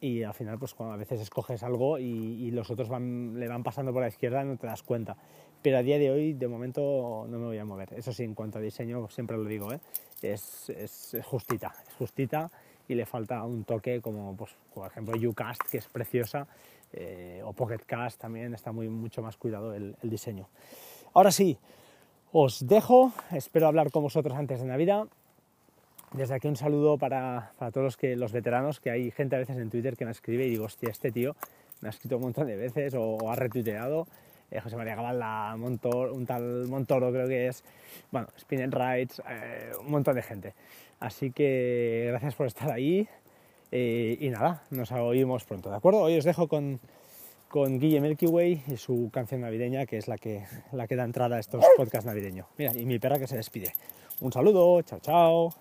y 0.00 0.22
al 0.22 0.34
final 0.34 0.56
pues 0.60 0.72
cuando 0.72 0.94
a 0.94 0.96
veces 0.96 1.20
escoges 1.20 1.64
algo 1.64 1.98
y, 1.98 2.04
y 2.04 2.52
los 2.52 2.70
otros 2.70 2.88
van, 2.88 3.40
le 3.40 3.48
van 3.48 3.64
pasando 3.64 3.92
por 3.92 4.02
la 4.02 4.08
izquierda 4.08 4.44
no 4.44 4.56
te 4.56 4.68
das 4.68 4.84
cuenta. 4.84 5.16
Pero 5.62 5.78
a 5.78 5.82
día 5.82 5.98
de 5.98 6.12
hoy 6.12 6.34
de 6.34 6.46
momento 6.46 7.26
no 7.28 7.40
me 7.40 7.46
voy 7.46 7.58
a 7.58 7.64
mover. 7.64 7.94
Eso 7.94 8.12
sí, 8.12 8.22
en 8.22 8.36
cuanto 8.36 8.58
a 8.58 8.60
diseño 8.60 9.08
siempre 9.08 9.36
lo 9.36 9.46
digo, 9.46 9.72
¿eh? 9.72 9.80
es, 10.22 10.70
es, 10.70 11.14
es 11.14 11.26
justita, 11.26 11.74
es 11.88 11.94
justita 11.94 12.52
y 12.86 12.94
le 12.94 13.04
falta 13.04 13.42
un 13.42 13.64
toque 13.64 14.00
como 14.00 14.36
pues, 14.36 14.52
por 14.72 14.86
ejemplo 14.86 15.14
Ucast 15.28 15.60
que 15.68 15.78
es 15.78 15.88
preciosa 15.88 16.46
eh, 16.92 17.42
o 17.44 17.52
Pocket 17.52 17.80
Cast 17.86 18.20
también 18.20 18.54
está 18.54 18.72
muy, 18.72 18.88
mucho 18.88 19.22
más 19.22 19.36
cuidado 19.36 19.74
el, 19.74 19.96
el 20.02 20.10
diseño. 20.10 20.48
Ahora 21.14 21.30
sí, 21.30 21.58
os 22.32 22.66
dejo, 22.66 23.12
espero 23.32 23.66
hablar 23.66 23.90
con 23.90 24.02
vosotros 24.02 24.36
antes 24.36 24.60
de 24.60 24.66
Navidad. 24.66 25.06
Desde 26.12 26.34
aquí 26.34 26.48
un 26.48 26.56
saludo 26.56 26.96
para, 26.96 27.52
para 27.58 27.70
todos 27.70 27.84
los, 27.84 27.96
que, 27.96 28.16
los 28.16 28.32
veteranos, 28.32 28.80
que 28.80 28.90
hay 28.90 29.10
gente 29.10 29.36
a 29.36 29.38
veces 29.38 29.58
en 29.58 29.70
Twitter 29.70 29.96
que 29.96 30.04
me 30.04 30.10
escribe 30.10 30.46
y 30.46 30.50
digo, 30.50 30.64
hostia, 30.64 30.90
este 30.90 31.10
tío 31.10 31.36
me 31.80 31.88
ha 31.88 31.90
escrito 31.90 32.16
un 32.16 32.22
montón 32.22 32.46
de 32.46 32.56
veces 32.56 32.94
o, 32.94 33.16
o 33.16 33.30
ha 33.30 33.36
retuiteado. 33.36 34.06
Eh, 34.50 34.60
José 34.60 34.76
María 34.76 34.96
Montor, 35.56 36.10
un 36.10 36.24
tal 36.24 36.66
Montoro 36.68 37.12
creo 37.12 37.28
que 37.28 37.48
es, 37.48 37.62
bueno, 38.10 38.28
Spin 38.36 38.62
and 38.62 38.74
Rights, 38.74 39.22
eh, 39.28 39.72
un 39.80 39.90
montón 39.90 40.14
de 40.14 40.22
gente. 40.22 40.54
Así 41.00 41.30
que 41.30 42.06
gracias 42.08 42.34
por 42.34 42.46
estar 42.46 42.72
ahí 42.72 43.06
eh, 43.70 44.16
y 44.20 44.30
nada, 44.30 44.62
nos 44.70 44.90
oímos 44.92 45.44
pronto, 45.44 45.70
¿de 45.70 45.76
acuerdo? 45.76 46.00
Hoy 46.00 46.16
os 46.16 46.24
dejo 46.24 46.48
con, 46.48 46.80
con 47.48 47.78
Guille 47.78 48.00
Milky 48.00 48.26
Way 48.26 48.64
y 48.68 48.76
su 48.76 49.10
canción 49.12 49.42
navideña, 49.42 49.86
que 49.86 49.98
es 49.98 50.08
la 50.08 50.18
que, 50.18 50.44
la 50.72 50.86
que 50.86 50.96
da 50.96 51.04
entrada 51.04 51.36
a 51.36 51.40
estos 51.40 51.64
podcasts 51.76 52.06
navideños. 52.06 52.46
Mira, 52.56 52.74
y 52.74 52.84
mi 52.84 52.98
perra 52.98 53.18
que 53.18 53.26
se 53.26 53.36
despide. 53.36 53.72
Un 54.20 54.32
saludo, 54.32 54.82
chao, 54.82 54.98
chao. 55.00 55.54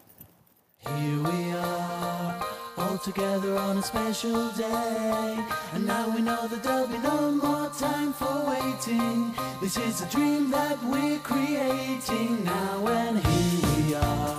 And 5.74 5.86
now 5.86 6.10
we 6.10 6.22
know 6.22 6.48
that 6.48 6.90
be 6.90 6.98
no 7.00 7.32
more 7.32 7.70
time 7.78 8.14
for 8.14 8.46
waiting. 8.50 9.34
This 9.62 9.78
is 9.78 10.02
a 10.02 10.06
dream 10.10 10.50
that 10.52 10.78
we're 10.84 11.20
creating 11.20 12.44
now, 12.44 12.88
and 12.88 13.20
here 13.20 13.70
we 13.78 13.96
are. 13.96 14.38